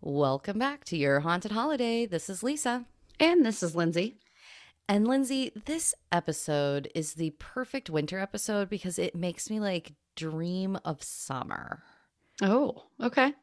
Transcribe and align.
Welcome 0.00 0.60
back 0.60 0.84
to 0.84 0.96
your 0.96 1.20
haunted 1.20 1.50
holiday. 1.50 2.06
This 2.06 2.30
is 2.30 2.44
Lisa. 2.44 2.86
And 3.18 3.44
this 3.44 3.64
is 3.64 3.74
Lindsay. 3.74 4.20
And 4.88 5.08
Lindsay, 5.08 5.50
this 5.66 5.92
episode 6.12 6.88
is 6.94 7.14
the 7.14 7.30
perfect 7.40 7.90
winter 7.90 8.20
episode 8.20 8.70
because 8.70 8.96
it 9.00 9.16
makes 9.16 9.50
me 9.50 9.58
like 9.58 9.94
dream 10.14 10.78
of 10.84 11.02
summer. 11.02 11.82
Oh, 12.40 12.84
okay. 13.02 13.34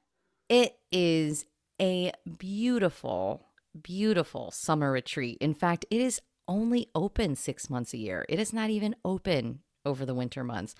It 0.47 0.78
is 0.94 1.46
a 1.81 2.13
beautiful, 2.38 3.48
beautiful 3.80 4.50
summer 4.52 4.94
retreat. 4.94 5.38
In 5.42 5.54
fact, 5.54 5.86
it 5.92 6.00
is 6.00 6.22
only 6.48 6.88
open 6.96 7.36
six 7.36 7.70
months 7.70 7.94
a 7.94 7.98
year. 7.98 8.26
It 8.30 8.40
is 8.40 8.54
not 8.54 8.70
even 8.70 8.96
open 9.04 9.60
over 9.86 10.06
the 10.06 10.16
winter 10.16 10.46
months. 10.46 10.74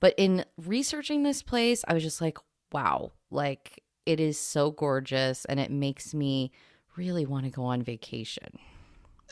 But 0.00 0.14
in 0.18 0.44
researching 0.58 1.22
this 1.22 1.40
place, 1.40 1.84
I 1.86 1.94
was 1.94 2.02
just 2.02 2.20
like, 2.20 2.38
wow, 2.72 3.12
like 3.30 3.84
it 4.06 4.20
is 4.20 4.38
so 4.38 4.70
gorgeous 4.70 5.44
and 5.44 5.60
it 5.60 5.70
makes 5.70 6.14
me 6.14 6.52
really 6.96 7.26
want 7.26 7.44
to 7.44 7.50
go 7.50 7.64
on 7.64 7.82
vacation. 7.82 8.58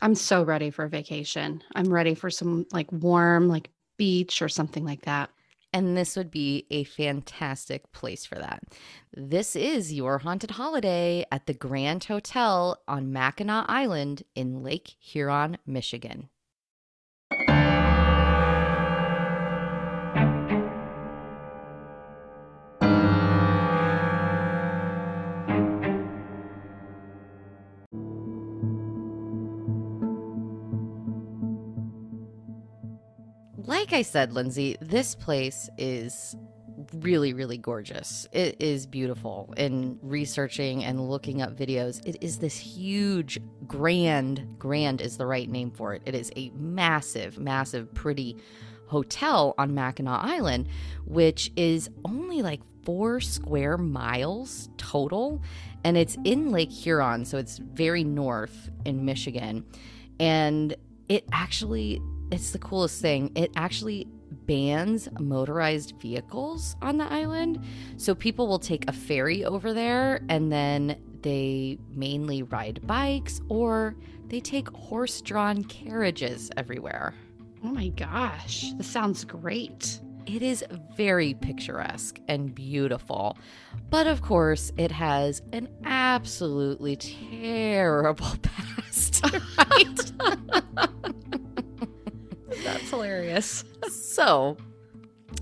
I'm 0.01 0.15
so 0.15 0.43
ready 0.43 0.71
for 0.71 0.85
a 0.85 0.89
vacation. 0.89 1.63
I'm 1.75 1.93
ready 1.93 2.15
for 2.15 2.31
some 2.31 2.67
like 2.73 2.91
warm, 2.93 3.49
like 3.49 3.71
beach 3.97 4.41
or 4.41 4.49
something 4.49 4.85
like 4.85 5.03
that. 5.03 5.31
And 5.73 5.97
this 5.97 6.17
would 6.17 6.31
be 6.31 6.67
a 6.71 6.85
fantastic 6.85 7.93
place 7.93 8.25
for 8.25 8.37
that. 8.37 8.63
This 9.13 9.55
is 9.55 9.93
your 9.93 10.19
haunted 10.19 10.53
holiday 10.53 11.27
at 11.31 11.47
the 11.47 11.53
Grand 11.53 12.05
Hotel 12.05 12.81
on 12.89 13.13
Mackinac 13.13 13.67
Island 13.69 14.23
in 14.35 14.63
Lake 14.63 14.97
Huron, 14.99 15.59
Michigan. 15.67 16.31
Like 33.89 34.01
I 34.01 34.03
said, 34.03 34.35
Lindsay, 34.35 34.77
this 34.83 35.15
place 35.15 35.71
is 35.79 36.37
really, 36.93 37.33
really 37.33 37.57
gorgeous. 37.57 38.29
It 38.33 38.61
is 38.61 38.87
beautiful. 38.87 39.55
In 39.57 39.99
researching 40.03 40.85
and 40.85 41.09
looking 41.09 41.41
up 41.41 41.57
videos, 41.57 42.07
it 42.07 42.19
is 42.21 42.39
this 42.39 42.59
huge, 42.59 43.41
grand, 43.67 44.57
grand 44.59 45.01
is 45.01 45.17
the 45.17 45.25
right 45.25 45.49
name 45.49 45.71
for 45.71 45.95
it. 45.95 46.03
It 46.05 46.15
is 46.15 46.31
a 46.37 46.51
massive, 46.51 47.39
massive, 47.39 47.95
pretty 47.95 48.37
hotel 48.89 49.55
on 49.57 49.73
Mackinac 49.73 50.23
Island, 50.23 50.69
which 51.07 51.51
is 51.57 51.89
only 52.05 52.43
like 52.43 52.61
four 52.85 53.21
square 53.21 53.79
miles 53.79 54.69
total. 54.77 55.41
And 55.83 55.97
it's 55.97 56.19
in 56.25 56.51
Lake 56.51 56.71
Huron, 56.71 57.25
so 57.25 57.39
it's 57.39 57.57
very 57.57 58.05
north 58.05 58.69
in 58.85 59.07
Michigan. 59.07 59.65
And 60.21 60.77
it 61.09 61.25
actually, 61.33 62.03
it's 62.31 62.51
the 62.51 62.59
coolest 62.59 63.01
thing. 63.01 63.33
It 63.35 63.51
actually 63.57 64.07
bans 64.47 65.09
motorized 65.21 65.95
vehicles 66.01 66.77
on 66.83 66.97
the 66.99 67.11
island. 67.11 67.65
So 67.97 68.15
people 68.15 68.47
will 68.47 68.59
take 68.59 68.89
a 68.89 68.93
ferry 68.93 69.45
over 69.45 69.73
there 69.73 70.21
and 70.29 70.51
then 70.51 70.99
they 71.23 71.79
mainly 71.95 72.43
ride 72.43 72.87
bikes 72.87 73.41
or 73.49 73.97
they 74.27 74.41
take 74.41 74.69
horse 74.69 75.21
drawn 75.21 75.65
carriages 75.65 76.51
everywhere. 76.57 77.15
Oh 77.65 77.69
my 77.69 77.89
gosh, 77.89 78.73
this 78.77 78.87
sounds 78.87 79.25
great. 79.25 80.01
It 80.27 80.43
is 80.43 80.63
very 80.95 81.35
picturesque 81.35 82.21
and 82.29 82.55
beautiful. 82.55 83.39
But 83.89 84.07
of 84.07 84.21
course, 84.21 84.73
it 84.77 84.93
has 84.93 85.41
an 85.53 85.69
absolutely 85.85 86.97
terrible 86.97 88.37
past, 88.43 89.25
right? 89.57 90.13
That's 92.75 92.91
hilarious. 92.91 93.65
so, 93.91 94.57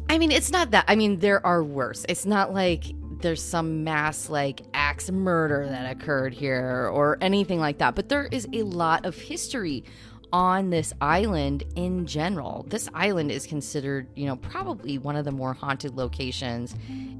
I 0.09 0.19
mean, 0.19 0.31
it's 0.31 0.51
not 0.51 0.71
that. 0.73 0.85
I 0.89 0.97
mean, 0.97 1.19
there 1.19 1.45
are 1.45 1.63
worse. 1.63 2.05
It's 2.09 2.27
not 2.27 2.53
like 2.53 2.85
there's 3.21 3.43
some 3.43 3.83
mass 3.83 4.29
like 4.29 4.63
axe 4.75 5.11
murder 5.11 5.67
that 5.69 5.91
occurred 5.91 6.35
here 6.35 6.91
or 6.93 7.19
anything 7.21 7.59
like 7.59 7.79
that, 7.79 7.95
but 7.95 8.09
there 8.09 8.27
is 8.27 8.47
a 8.53 8.63
lot 8.63 9.07
of 9.07 9.17
history 9.17 9.85
on 10.33 10.71
this 10.71 10.93
island 11.01 11.65
in 11.77 12.05
general. 12.07 12.67
This 12.69 12.89
island 12.95 13.31
is 13.31 13.47
considered, 13.47 14.09
you 14.15 14.27
know, 14.27 14.37
probably 14.37 14.99
one 14.99 15.17
of 15.17 15.25
the 15.25 15.33
more 15.33 15.55
haunted 15.55 15.97
locations 15.97 16.75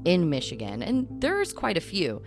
in 0.05 0.29
Michigan, 0.29 0.83
and 0.83 1.07
there's 1.21 1.53
quite 1.53 1.77
a 1.77 1.81
few. 1.81 2.21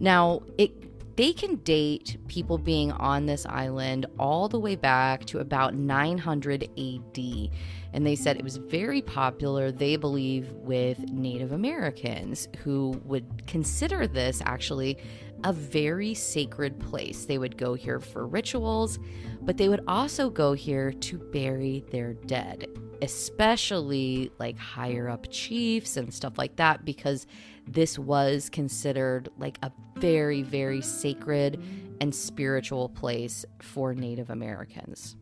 Now, 0.00 0.42
it 0.58 0.93
they 1.16 1.32
can 1.32 1.56
date 1.56 2.16
people 2.26 2.58
being 2.58 2.90
on 2.92 3.26
this 3.26 3.46
island 3.46 4.06
all 4.18 4.48
the 4.48 4.58
way 4.58 4.74
back 4.74 5.24
to 5.26 5.38
about 5.38 5.74
900 5.74 6.64
AD. 6.64 7.50
And 7.92 8.04
they 8.04 8.16
said 8.16 8.36
it 8.36 8.42
was 8.42 8.56
very 8.56 9.00
popular, 9.00 9.70
they 9.70 9.96
believe, 9.96 10.50
with 10.52 10.98
Native 11.10 11.52
Americans 11.52 12.48
who 12.64 13.00
would 13.04 13.46
consider 13.46 14.06
this 14.08 14.42
actually 14.44 14.98
a 15.44 15.52
very 15.52 16.14
sacred 16.14 16.80
place. 16.80 17.26
They 17.26 17.38
would 17.38 17.56
go 17.56 17.74
here 17.74 18.00
for 18.00 18.26
rituals, 18.26 18.98
but 19.42 19.56
they 19.56 19.68
would 19.68 19.84
also 19.86 20.30
go 20.30 20.54
here 20.54 20.90
to 20.90 21.18
bury 21.18 21.84
their 21.90 22.14
dead, 22.14 22.66
especially 23.02 24.32
like 24.38 24.56
higher 24.58 25.08
up 25.08 25.26
chiefs 25.30 25.96
and 25.96 26.12
stuff 26.12 26.38
like 26.38 26.56
that, 26.56 26.84
because 26.84 27.26
this 27.66 27.98
was 27.98 28.50
considered 28.50 29.28
like 29.38 29.58
a 29.62 29.72
very, 29.96 30.42
very 30.42 30.80
sacred 30.80 31.62
and 32.00 32.14
spiritual 32.14 32.88
place 32.90 33.44
for 33.60 33.94
Native 33.94 34.30
Americans. 34.30 35.16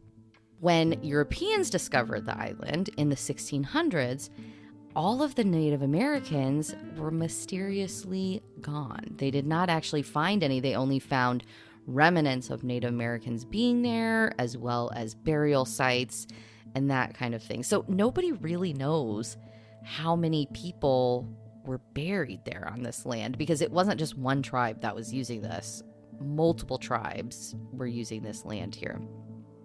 When 0.60 1.02
Europeans 1.02 1.70
discovered 1.70 2.26
the 2.26 2.38
island 2.38 2.90
in 2.96 3.08
the 3.08 3.16
1600s, 3.16 4.30
all 4.94 5.22
of 5.22 5.34
the 5.34 5.44
Native 5.44 5.82
Americans 5.82 6.74
were 6.96 7.10
mysteriously 7.10 8.42
gone. 8.60 9.14
They 9.16 9.30
did 9.30 9.46
not 9.46 9.70
actually 9.70 10.02
find 10.02 10.42
any, 10.42 10.60
they 10.60 10.74
only 10.74 10.98
found 10.98 11.44
remnants 11.86 12.50
of 12.50 12.62
Native 12.62 12.90
Americans 12.90 13.44
being 13.44 13.82
there, 13.82 14.34
as 14.38 14.56
well 14.56 14.90
as 14.94 15.14
burial 15.14 15.64
sites 15.64 16.26
and 16.74 16.90
that 16.90 17.14
kind 17.14 17.34
of 17.34 17.42
thing. 17.42 17.62
So 17.62 17.84
nobody 17.88 18.32
really 18.32 18.72
knows 18.72 19.36
how 19.84 20.14
many 20.14 20.46
people 20.52 21.28
were 21.64 21.78
buried 21.94 22.44
there 22.44 22.68
on 22.72 22.82
this 22.82 23.06
land 23.06 23.38
because 23.38 23.62
it 23.62 23.70
wasn't 23.70 23.98
just 23.98 24.16
one 24.16 24.42
tribe 24.42 24.80
that 24.82 24.94
was 24.94 25.12
using 25.12 25.42
this, 25.42 25.82
multiple 26.20 26.78
tribes 26.78 27.54
were 27.72 27.86
using 27.86 28.22
this 28.22 28.44
land 28.44 28.74
here. 28.74 29.00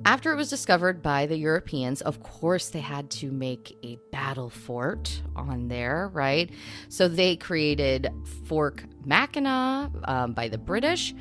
After 0.06 0.31
it 0.31 0.35
was 0.35 0.50
discovered 0.50 1.02
by 1.02 1.25
the 1.25 1.38
Europeans, 1.38 2.02
of 2.02 2.22
course, 2.22 2.69
they 2.69 2.80
had 2.80 3.09
to 3.12 3.31
make 3.31 3.75
a 3.84 3.97
battle 4.12 4.50
fort 4.50 5.22
on 5.35 5.68
there, 5.68 6.09
right? 6.13 6.52
So 6.88 7.08
they 7.08 7.35
created 7.35 8.09
Fort 8.46 8.84
Mackinac 9.06 9.91
um, 10.03 10.34
by 10.34 10.50
the 10.50 10.58
British. 10.58 11.16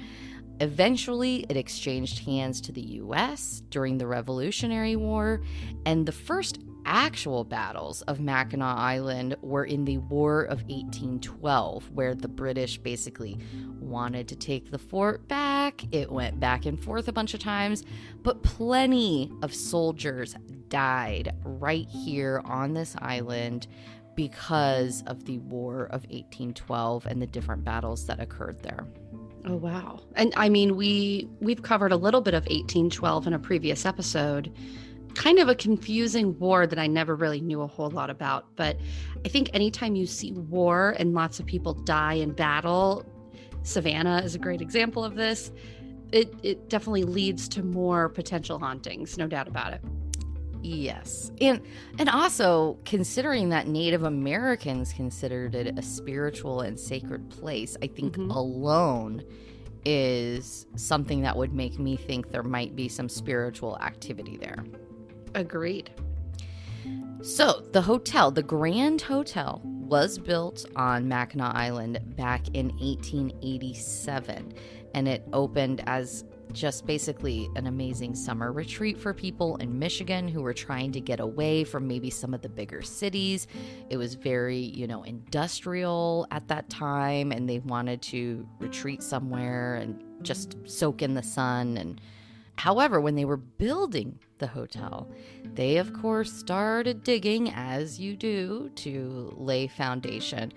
Eventually, 0.60 1.46
it 1.48 1.56
exchanged 1.56 2.24
hands 2.26 2.60
to 2.62 2.72
the 2.72 2.82
US 2.82 3.62
during 3.70 3.98
the 3.98 4.06
Revolutionary 4.06 4.96
War, 4.96 5.42
and 5.84 6.06
the 6.06 6.12
first 6.12 6.58
actual 6.86 7.44
battles 7.44 8.02
of 8.02 8.20
Mackinac 8.20 8.78
Island 8.78 9.36
were 9.42 9.64
in 9.64 9.84
the 9.84 9.98
War 9.98 10.42
of 10.44 10.62
1812, 10.68 11.90
where 11.90 12.14
the 12.14 12.28
British 12.28 12.78
basically 12.78 13.38
wanted 13.80 14.28
to 14.28 14.36
take 14.36 14.70
the 14.70 14.78
fort 14.78 15.26
back. 15.28 15.84
It 15.92 16.10
went 16.10 16.40
back 16.40 16.64
and 16.64 16.82
forth 16.82 17.08
a 17.08 17.12
bunch 17.12 17.34
of 17.34 17.40
times, 17.40 17.84
but 18.22 18.42
plenty 18.42 19.30
of 19.42 19.54
soldiers 19.54 20.36
died 20.68 21.34
right 21.44 21.88
here 21.88 22.40
on 22.44 22.72
this 22.72 22.96
island 22.98 23.66
because 24.14 25.02
of 25.06 25.24
the 25.26 25.38
War 25.38 25.84
of 25.86 26.02
1812 26.04 27.06
and 27.06 27.20
the 27.20 27.26
different 27.26 27.64
battles 27.64 28.06
that 28.06 28.20
occurred 28.20 28.62
there. 28.62 28.86
Oh 29.44 29.56
wow. 29.56 30.00
And 30.16 30.32
I 30.36 30.48
mean 30.48 30.76
we 30.76 31.28
we've 31.40 31.62
covered 31.62 31.92
a 31.92 31.96
little 31.96 32.20
bit 32.20 32.34
of 32.34 32.44
1812 32.44 33.28
in 33.28 33.32
a 33.34 33.38
previous 33.38 33.86
episode 33.86 34.52
kind 35.16 35.38
of 35.38 35.48
a 35.48 35.54
confusing 35.54 36.38
war 36.38 36.66
that 36.66 36.78
I 36.78 36.86
never 36.86 37.16
really 37.16 37.40
knew 37.40 37.62
a 37.62 37.66
whole 37.66 37.90
lot 37.90 38.10
about. 38.10 38.54
But 38.54 38.78
I 39.24 39.28
think 39.28 39.50
anytime 39.54 39.96
you 39.96 40.06
see 40.06 40.32
war 40.32 40.94
and 40.98 41.14
lots 41.14 41.40
of 41.40 41.46
people 41.46 41.72
die 41.74 42.14
in 42.14 42.32
battle, 42.32 43.04
Savannah 43.62 44.20
is 44.22 44.34
a 44.34 44.38
great 44.38 44.60
example 44.60 45.04
of 45.04 45.16
this. 45.16 45.50
It, 46.12 46.32
it 46.42 46.68
definitely 46.68 47.04
leads 47.04 47.48
to 47.50 47.62
more 47.64 48.08
potential 48.08 48.58
hauntings, 48.58 49.18
no 49.18 49.26
doubt 49.26 49.48
about 49.48 49.72
it. 49.72 49.80
Yes. 50.62 51.30
And 51.40 51.60
and 51.98 52.08
also 52.08 52.78
considering 52.84 53.50
that 53.50 53.68
Native 53.68 54.02
Americans 54.02 54.92
considered 54.92 55.54
it 55.54 55.78
a 55.78 55.82
spiritual 55.82 56.60
and 56.60 56.78
sacred 56.78 57.30
place, 57.30 57.76
I 57.82 57.86
think 57.86 58.16
mm-hmm. 58.16 58.30
alone 58.30 59.24
is 59.84 60.66
something 60.74 61.22
that 61.22 61.36
would 61.36 61.52
make 61.52 61.78
me 61.78 61.96
think 61.96 62.32
there 62.32 62.42
might 62.42 62.74
be 62.74 62.88
some 62.88 63.08
spiritual 63.08 63.78
activity 63.78 64.36
there. 64.36 64.64
Agreed. 65.36 65.90
So, 67.22 67.62
the 67.72 67.82
hotel, 67.82 68.30
the 68.30 68.42
Grand 68.42 69.02
Hotel, 69.02 69.60
was 69.64 70.18
built 70.18 70.64
on 70.74 71.06
Mackinac 71.06 71.54
Island 71.54 72.00
back 72.16 72.48
in 72.54 72.68
1887 72.78 74.54
and 74.94 75.06
it 75.06 75.22
opened 75.32 75.82
as 75.86 76.24
just 76.52 76.86
basically 76.86 77.48
an 77.54 77.66
amazing 77.66 78.14
summer 78.14 78.50
retreat 78.50 78.98
for 78.98 79.12
people 79.12 79.56
in 79.56 79.78
Michigan 79.78 80.26
who 80.26 80.40
were 80.40 80.54
trying 80.54 80.90
to 80.92 81.00
get 81.00 81.20
away 81.20 81.64
from 81.64 81.86
maybe 81.86 82.08
some 82.08 82.32
of 82.32 82.40
the 82.40 82.48
bigger 82.48 82.80
cities. 82.80 83.46
It 83.90 83.98
was 83.98 84.14
very, 84.14 84.58
you 84.58 84.86
know, 84.86 85.02
industrial 85.02 86.26
at 86.30 86.48
that 86.48 86.70
time 86.70 87.30
and 87.30 87.48
they 87.48 87.58
wanted 87.58 88.00
to 88.02 88.48
retreat 88.58 89.02
somewhere 89.02 89.74
and 89.74 90.02
just 90.22 90.56
soak 90.64 91.02
in 91.02 91.14
the 91.14 91.22
sun 91.22 91.76
and 91.76 92.00
However, 92.58 93.00
when 93.00 93.14
they 93.14 93.24
were 93.24 93.36
building 93.36 94.18
the 94.38 94.46
hotel, 94.46 95.10
they 95.44 95.76
of 95.76 95.92
course 95.92 96.32
started 96.32 97.04
digging 97.04 97.50
as 97.50 98.00
you 98.00 98.16
do 98.16 98.70
to 98.76 99.34
lay 99.36 99.66
foundation 99.66 100.52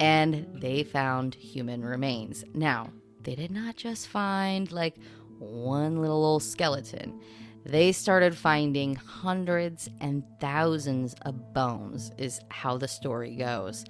and 0.00 0.46
they 0.60 0.82
found 0.82 1.34
human 1.34 1.84
remains. 1.84 2.44
Now, 2.54 2.90
they 3.22 3.34
did 3.34 3.50
not 3.50 3.76
just 3.76 4.08
find 4.08 4.70
like 4.70 4.96
one 5.38 6.00
little 6.00 6.24
old 6.24 6.42
skeleton. 6.42 7.20
They 7.66 7.92
started 7.92 8.36
finding 8.36 8.94
hundreds 8.94 9.88
and 10.00 10.22
thousands 10.38 11.14
of 11.22 11.54
bones, 11.54 12.12
is 12.18 12.40
how 12.50 12.76
the 12.76 12.88
story 12.88 13.36
goes. 13.36 13.84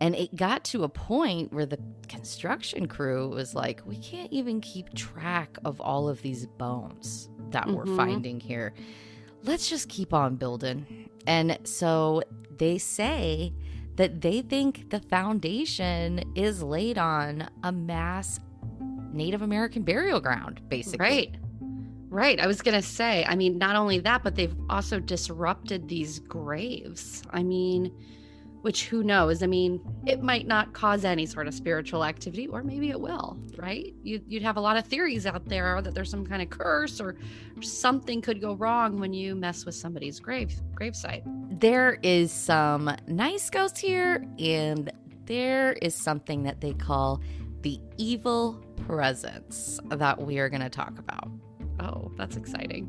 And 0.00 0.14
it 0.14 0.36
got 0.36 0.64
to 0.64 0.84
a 0.84 0.88
point 0.88 1.52
where 1.52 1.64
the 1.64 1.78
construction 2.08 2.86
crew 2.86 3.28
was 3.28 3.54
like, 3.54 3.80
we 3.86 3.96
can't 3.96 4.30
even 4.32 4.60
keep 4.60 4.92
track 4.94 5.56
of 5.64 5.80
all 5.80 6.08
of 6.08 6.20
these 6.20 6.46
bones 6.46 7.30
that 7.50 7.66
mm-hmm. 7.66 7.74
we're 7.74 7.96
finding 7.96 8.40
here. 8.40 8.74
Let's 9.42 9.70
just 9.70 9.88
keep 9.88 10.12
on 10.12 10.36
building. 10.36 11.08
And 11.26 11.58
so 11.64 12.22
they 12.58 12.76
say 12.76 13.54
that 13.96 14.20
they 14.20 14.42
think 14.42 14.90
the 14.90 15.00
foundation 15.00 16.32
is 16.34 16.62
laid 16.62 16.98
on 16.98 17.48
a 17.62 17.72
mass 17.72 18.40
Native 19.12 19.42
American 19.42 19.82
burial 19.82 20.20
ground, 20.20 20.60
basically. 20.68 20.98
Right. 20.98 21.36
Right. 22.14 22.38
I 22.38 22.46
was 22.46 22.62
going 22.62 22.80
to 22.80 22.86
say, 22.86 23.24
I 23.24 23.34
mean, 23.34 23.58
not 23.58 23.74
only 23.74 23.98
that, 23.98 24.22
but 24.22 24.36
they've 24.36 24.54
also 24.70 25.00
disrupted 25.00 25.88
these 25.88 26.20
graves. 26.20 27.24
I 27.30 27.42
mean, 27.42 27.92
which 28.60 28.86
who 28.86 29.02
knows? 29.02 29.42
I 29.42 29.48
mean, 29.48 29.80
it 30.06 30.22
might 30.22 30.46
not 30.46 30.72
cause 30.72 31.04
any 31.04 31.26
sort 31.26 31.48
of 31.48 31.54
spiritual 31.54 32.04
activity, 32.04 32.46
or 32.46 32.62
maybe 32.62 32.90
it 32.90 33.00
will, 33.00 33.36
right? 33.56 33.92
You, 34.04 34.20
would 34.30 34.42
have 34.42 34.56
a 34.56 34.60
lot 34.60 34.76
of 34.76 34.86
theories 34.86 35.26
out 35.26 35.44
there 35.48 35.82
that 35.82 35.92
there's 35.92 36.08
some 36.08 36.24
kind 36.24 36.40
of 36.40 36.50
curse 36.50 37.00
or 37.00 37.16
something 37.60 38.22
could 38.22 38.40
go 38.40 38.54
wrong 38.54 39.00
when 39.00 39.12
you 39.12 39.34
mess 39.34 39.66
with 39.66 39.74
somebody's 39.74 40.20
grave 40.20 40.54
gravesite. 40.72 41.24
There 41.58 41.98
is 42.04 42.30
some 42.30 42.94
nice 43.08 43.50
ghosts 43.50 43.80
here, 43.80 44.24
and 44.38 44.92
there 45.26 45.72
is 45.82 45.96
something 45.96 46.44
that 46.44 46.60
they 46.60 46.74
call 46.74 47.20
the 47.62 47.80
evil 47.96 48.64
presence 48.86 49.80
that 49.88 50.22
we 50.22 50.38
are 50.38 50.48
going 50.48 50.62
to 50.62 50.70
talk 50.70 50.96
about. 51.00 51.28
Oh, 51.80 52.10
that's 52.16 52.36
exciting. 52.36 52.88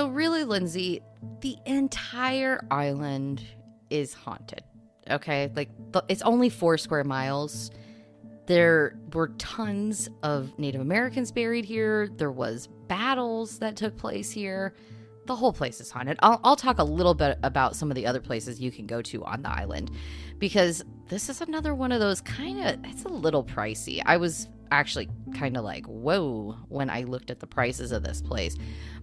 So, 0.00 0.08
really, 0.08 0.44
Lindsay, 0.44 1.02
the 1.42 1.58
entire 1.66 2.66
island 2.70 3.44
is 3.90 4.14
haunted. 4.14 4.62
Okay. 5.10 5.52
Like, 5.54 5.68
it's 6.08 6.22
only 6.22 6.48
four 6.48 6.78
square 6.78 7.04
miles. 7.04 7.70
There 8.46 8.98
were 9.12 9.28
tons 9.36 10.08
of 10.22 10.58
Native 10.58 10.80
Americans 10.80 11.30
buried 11.30 11.66
here. 11.66 12.08
There 12.16 12.32
was 12.32 12.66
battles 12.88 13.58
that 13.58 13.76
took 13.76 13.98
place 13.98 14.30
here. 14.30 14.74
The 15.26 15.36
whole 15.36 15.52
place 15.52 15.82
is 15.82 15.90
haunted. 15.90 16.18
I'll, 16.22 16.40
I'll 16.44 16.56
talk 16.56 16.78
a 16.78 16.84
little 16.84 17.12
bit 17.12 17.38
about 17.42 17.76
some 17.76 17.90
of 17.90 17.94
the 17.94 18.06
other 18.06 18.20
places 18.22 18.58
you 18.58 18.72
can 18.72 18.86
go 18.86 19.02
to 19.02 19.22
on 19.26 19.42
the 19.42 19.50
island 19.50 19.90
because 20.38 20.82
this 21.10 21.28
is 21.28 21.42
another 21.42 21.74
one 21.74 21.92
of 21.92 22.00
those 22.00 22.22
kind 22.22 22.66
of, 22.66 22.78
it's 22.84 23.04
a 23.04 23.08
little 23.08 23.44
pricey. 23.44 24.00
I 24.06 24.16
was 24.16 24.48
actually 24.70 25.08
kind 25.36 25.56
of 25.56 25.64
like, 25.64 25.86
whoa, 25.86 26.56
when 26.68 26.90
I 26.90 27.02
looked 27.02 27.30
at 27.30 27.40
the 27.40 27.46
prices 27.46 27.92
of 27.92 28.02
this 28.02 28.20
place. 28.20 28.56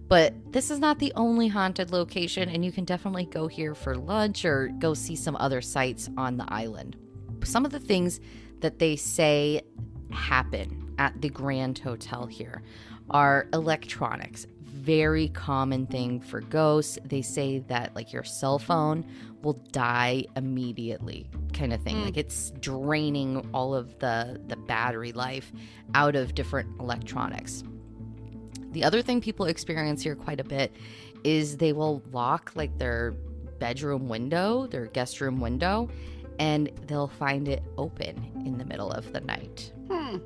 But 0.08 0.52
this 0.52 0.70
is 0.70 0.78
not 0.78 0.98
the 0.98 1.12
only 1.16 1.48
haunted 1.48 1.90
location, 1.90 2.48
and 2.48 2.64
you 2.64 2.72
can 2.72 2.84
definitely 2.84 3.26
go 3.26 3.46
here 3.46 3.74
for 3.74 3.94
lunch 3.94 4.44
or 4.44 4.68
go 4.78 4.94
see 4.94 5.16
some 5.16 5.36
other 5.36 5.60
sites 5.60 6.08
on 6.16 6.38
the 6.38 6.46
island. 6.48 6.96
Some 7.44 7.64
of 7.64 7.72
the 7.72 7.80
things 7.80 8.20
that 8.60 8.78
they 8.78 8.96
say 8.96 9.62
happen 10.10 10.94
at 10.98 11.20
the 11.20 11.28
Grand 11.28 11.78
Hotel 11.78 12.26
here 12.26 12.62
are 13.10 13.48
electronics. 13.52 14.46
Very 14.62 15.28
common 15.28 15.86
thing 15.86 16.20
for 16.20 16.40
ghosts. 16.40 16.98
They 17.04 17.20
say 17.20 17.58
that, 17.68 17.94
like, 17.94 18.12
your 18.12 18.24
cell 18.24 18.58
phone 18.58 19.04
will 19.42 19.60
die 19.72 20.24
immediately, 20.36 21.28
kind 21.52 21.72
of 21.72 21.80
thing. 21.82 21.96
Mm. 21.96 22.04
Like, 22.06 22.16
it's 22.16 22.52
draining 22.60 23.48
all 23.52 23.74
of 23.74 23.98
the, 23.98 24.40
the 24.48 24.56
battery 24.56 25.12
life 25.12 25.52
out 25.94 26.16
of 26.16 26.34
different 26.34 26.68
electronics. 26.80 27.62
The 28.72 28.84
other 28.84 29.00
thing 29.02 29.20
people 29.20 29.46
experience 29.46 30.02
here 30.02 30.14
quite 30.14 30.40
a 30.40 30.44
bit 30.44 30.74
is 31.24 31.56
they 31.56 31.72
will 31.72 32.02
lock 32.12 32.52
like 32.54 32.76
their 32.78 33.12
bedroom 33.58 34.08
window, 34.08 34.66
their 34.66 34.86
guest 34.86 35.20
room 35.20 35.40
window, 35.40 35.88
and 36.38 36.70
they'll 36.86 37.08
find 37.08 37.48
it 37.48 37.62
open 37.76 38.30
in 38.44 38.58
the 38.58 38.64
middle 38.64 38.90
of 38.90 39.12
the 39.12 39.20
night. 39.20 39.72
Hmm. 39.90 40.18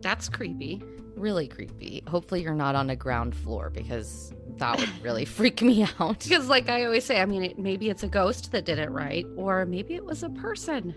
That's 0.00 0.28
creepy. 0.28 0.82
Really 1.16 1.48
creepy. 1.48 2.02
Hopefully, 2.06 2.42
you're 2.42 2.54
not 2.54 2.76
on 2.76 2.90
a 2.90 2.96
ground 2.96 3.34
floor 3.34 3.70
because 3.70 4.32
that 4.58 4.78
would 4.78 5.02
really 5.02 5.24
freak 5.24 5.62
me 5.62 5.86
out. 5.98 6.20
Because, 6.20 6.48
like 6.48 6.68
I 6.68 6.84
always 6.84 7.04
say, 7.04 7.20
I 7.20 7.26
mean, 7.26 7.44
it, 7.44 7.58
maybe 7.58 7.88
it's 7.90 8.02
a 8.02 8.08
ghost 8.08 8.52
that 8.52 8.64
did 8.64 8.78
it 8.78 8.90
right, 8.90 9.26
or 9.36 9.66
maybe 9.66 9.94
it 9.94 10.04
was 10.04 10.22
a 10.22 10.30
person 10.30 10.94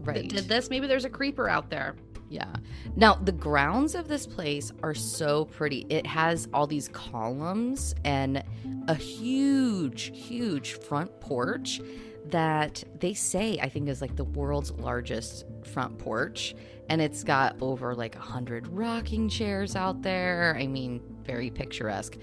right. 0.00 0.16
that 0.16 0.28
did 0.28 0.48
this. 0.48 0.70
Maybe 0.70 0.86
there's 0.86 1.04
a 1.04 1.10
creeper 1.10 1.48
out 1.48 1.70
there. 1.70 1.94
Yeah. 2.28 2.54
Now, 2.96 3.14
the 3.14 3.32
grounds 3.32 3.94
of 3.94 4.08
this 4.08 4.26
place 4.26 4.72
are 4.82 4.94
so 4.94 5.44
pretty. 5.44 5.86
It 5.90 6.06
has 6.06 6.48
all 6.54 6.66
these 6.66 6.88
columns 6.88 7.94
and 8.04 8.42
a 8.88 8.94
huge, 8.94 10.10
huge 10.14 10.72
front 10.72 11.20
porch 11.20 11.80
that 12.26 12.82
they 13.00 13.14
say, 13.14 13.58
I 13.60 13.68
think, 13.68 13.88
is 13.88 14.00
like 14.00 14.16
the 14.16 14.24
world's 14.24 14.70
largest 14.72 15.44
front 15.64 15.98
porch. 15.98 16.54
And 16.88 17.00
it's 17.00 17.24
got 17.24 17.56
over 17.60 17.94
like 17.94 18.16
a 18.16 18.20
hundred 18.20 18.66
rocking 18.68 19.28
chairs 19.28 19.76
out 19.76 20.02
there. 20.02 20.56
I 20.58 20.66
mean, 20.66 21.00
very 21.24 21.50
picturesque. 21.50 22.16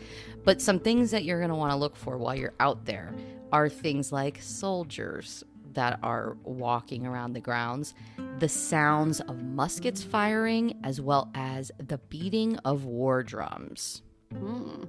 But 0.44 0.62
some 0.62 0.80
things 0.80 1.12
that 1.12 1.24
you're 1.24 1.40
going 1.40 1.50
to 1.50 1.56
want 1.56 1.72
to 1.72 1.78
look 1.78 1.96
for 1.96 2.18
while 2.18 2.36
you're 2.36 2.54
out 2.60 2.86
there 2.86 3.14
are 3.52 3.70
things 3.70 4.12
like 4.12 4.42
soldiers 4.42 5.44
that 5.74 6.00
are 6.04 6.38
walking 6.44 7.06
around 7.06 7.34
the 7.34 7.40
grounds, 7.40 7.94
the 8.40 8.50
sounds 8.50 9.22
of 9.22 9.42
muskets 9.44 10.04
firing, 10.04 10.80
as 10.84 11.00
well 11.00 11.30
as 11.36 11.72
the 11.78 11.98
beating 12.10 12.58
of 12.60 12.86
war 12.86 13.24
drums. 13.24 14.02
Mm. 14.34 14.88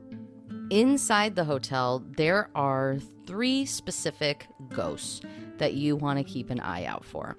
Inside 0.70 1.34
the 1.34 1.42
hotel, 1.42 2.04
there 2.16 2.48
are 2.54 2.98
three 3.26 3.66
specific 3.66 4.46
ghosts 4.68 5.20
that 5.58 5.74
you 5.74 5.96
want 5.96 6.18
to 6.18 6.24
keep 6.24 6.48
an 6.48 6.60
eye 6.60 6.84
out 6.84 7.04
for. 7.04 7.36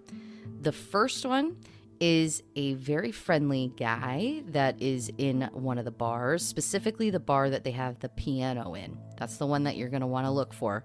The 0.60 0.74
first 0.74 1.26
one 1.26 1.56
is 2.02 2.44
a 2.58 2.74
very 2.74 3.12
friendly 3.14 3.72
guy 3.78 4.44
that 4.48 4.82
is 4.82 5.10
in 5.18 5.50
one 5.54 5.78
of 5.78 5.86
the 5.86 5.92
bars, 5.92 6.46
specifically 6.46 7.10
the 7.10 7.22
bar 7.22 7.50
that 7.50 7.64
they 7.64 7.72
have 7.72 8.00
the 8.00 8.10
piano 8.10 8.74
in. 8.74 8.98
That's 9.18 9.38
the 9.38 9.46
one 9.46 9.64
that 9.64 9.78
you're 9.78 9.90
going 9.90 10.02
to 10.02 10.08
want 10.08 10.26
to 10.26 10.32
look 10.32 10.54
for. 10.54 10.84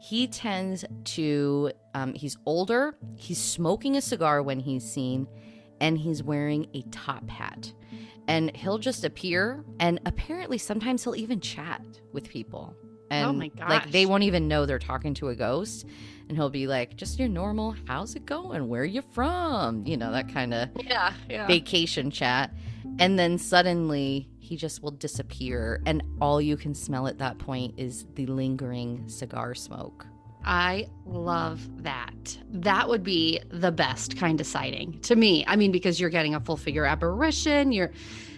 He 0.00 0.26
tends 0.26 0.86
to, 1.04 1.70
um, 1.92 2.14
he's 2.14 2.38
older, 2.46 2.96
he's 3.14 3.42
smoking 3.42 3.96
a 3.96 4.00
cigar 4.00 4.42
when 4.42 4.58
he's 4.58 4.90
seen, 4.90 5.26
and 5.80 5.98
he's 5.98 6.22
wearing 6.22 6.66
a 6.72 6.80
top 6.90 7.28
hat. 7.28 7.74
And 8.26 8.54
he'll 8.56 8.78
just 8.78 9.04
appear, 9.04 9.64
and 9.80 10.00
apparently 10.06 10.58
sometimes 10.58 11.04
he'll 11.04 11.16
even 11.16 11.40
chat 11.40 11.82
with 12.12 12.28
people. 12.28 12.74
Oh 12.78 13.06
and 13.10 13.26
Oh 13.26 13.32
my 13.34 13.50
like 13.68 13.90
they 13.90 14.06
won't 14.06 14.22
even 14.22 14.48
know 14.48 14.64
they're 14.66 14.78
talking 14.78 15.14
to 15.14 15.28
a 15.28 15.34
ghost. 15.34 15.86
And 16.28 16.38
he'll 16.38 16.48
be 16.50 16.66
like, 16.66 16.96
just 16.96 17.18
your 17.18 17.28
normal, 17.28 17.76
how's 17.86 18.14
it 18.14 18.24
going? 18.24 18.66
Where 18.66 18.80
are 18.82 18.86
you 18.86 19.02
from? 19.12 19.86
You 19.86 19.98
know, 19.98 20.10
that 20.10 20.32
kind 20.32 20.54
of 20.54 20.70
Yeah, 20.82 21.12
yeah. 21.28 21.46
vacation 21.46 22.10
chat. 22.10 22.50
And 22.98 23.18
then 23.18 23.36
suddenly 23.38 24.28
he 24.38 24.56
just 24.56 24.82
will 24.82 24.90
disappear. 24.90 25.82
And 25.84 26.02
all 26.20 26.40
you 26.40 26.56
can 26.56 26.74
smell 26.74 27.06
at 27.06 27.18
that 27.18 27.38
point 27.38 27.74
is 27.76 28.06
the 28.14 28.24
lingering 28.26 29.06
cigar 29.08 29.54
smoke. 29.54 30.06
I 30.44 30.88
love 31.06 31.82
that. 31.82 32.38
That 32.50 32.88
would 32.88 33.02
be 33.02 33.40
the 33.50 33.72
best 33.72 34.16
kind 34.16 34.40
of 34.40 34.46
sighting 34.46 35.00
to 35.00 35.16
me. 35.16 35.44
I 35.46 35.56
mean, 35.56 35.72
because 35.72 36.00
you're 36.00 36.10
getting 36.10 36.34
a 36.34 36.40
full 36.40 36.56
figure 36.56 36.84
apparition. 36.84 37.72
You're 37.72 37.90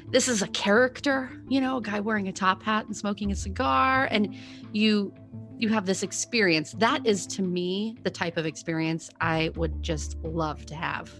this 0.08 0.28
is 0.28 0.40
a 0.40 0.46
character, 0.48 1.30
you 1.48 1.60
know, 1.60 1.78
a 1.78 1.82
guy 1.82 1.98
wearing 1.98 2.28
a 2.28 2.32
top 2.32 2.62
hat 2.62 2.86
and 2.86 2.96
smoking 2.96 3.32
a 3.32 3.36
cigar, 3.36 4.06
and 4.10 4.36
you 4.72 5.12
you 5.58 5.68
have 5.70 5.86
this 5.86 6.02
experience. 6.02 6.72
That 6.78 7.06
is 7.06 7.26
to 7.28 7.42
me 7.42 7.96
the 8.02 8.10
type 8.10 8.36
of 8.36 8.46
experience 8.46 9.10
I 9.20 9.50
would 9.56 9.82
just 9.82 10.16
love 10.22 10.66
to 10.66 10.74
have. 10.74 11.10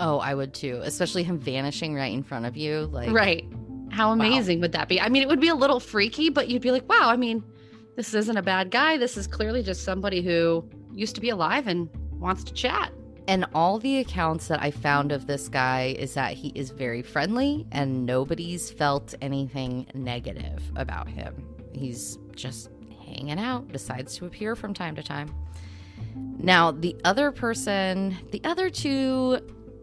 Oh, 0.00 0.18
I 0.18 0.34
would 0.34 0.54
too, 0.54 0.80
especially 0.82 1.22
him 1.22 1.38
vanishing 1.38 1.94
right 1.94 2.12
in 2.12 2.22
front 2.22 2.46
of 2.46 2.56
you. 2.56 2.86
Like, 2.86 3.12
right. 3.12 3.44
How 3.90 4.10
amazing 4.10 4.60
would 4.62 4.72
that 4.72 4.88
be? 4.88 4.98
I 4.98 5.10
mean, 5.10 5.22
it 5.22 5.28
would 5.28 5.40
be 5.40 5.48
a 5.48 5.54
little 5.54 5.78
freaky, 5.78 6.30
but 6.30 6.48
you'd 6.48 6.62
be 6.62 6.70
like, 6.70 6.88
wow, 6.88 7.10
I 7.10 7.16
mean, 7.16 7.44
this 7.96 8.14
isn't 8.14 8.36
a 8.36 8.42
bad 8.42 8.70
guy. 8.70 8.96
This 8.96 9.16
is 9.16 9.26
clearly 9.26 9.62
just 9.62 9.84
somebody 9.84 10.22
who 10.22 10.68
used 10.92 11.14
to 11.14 11.20
be 11.20 11.30
alive 11.30 11.66
and 11.66 11.88
wants 12.12 12.44
to 12.44 12.52
chat. 12.52 12.92
And 13.28 13.46
all 13.54 13.78
the 13.78 13.98
accounts 13.98 14.48
that 14.48 14.60
I 14.62 14.70
found 14.70 15.12
of 15.12 15.26
this 15.26 15.48
guy 15.48 15.94
is 15.98 16.14
that 16.14 16.34
he 16.34 16.48
is 16.54 16.70
very 16.70 17.02
friendly 17.02 17.66
and 17.70 18.04
nobody's 18.04 18.70
felt 18.70 19.14
anything 19.20 19.86
negative 19.94 20.62
about 20.74 21.08
him. 21.08 21.46
He's 21.72 22.18
just 22.34 22.70
hanging 23.06 23.38
out, 23.38 23.68
decides 23.68 24.16
to 24.16 24.26
appear 24.26 24.56
from 24.56 24.74
time 24.74 24.96
to 24.96 25.02
time. 25.02 25.32
Now, 26.38 26.72
the 26.72 26.96
other 27.04 27.30
person, 27.30 28.16
the 28.32 28.40
other 28.44 28.70
two 28.70 29.38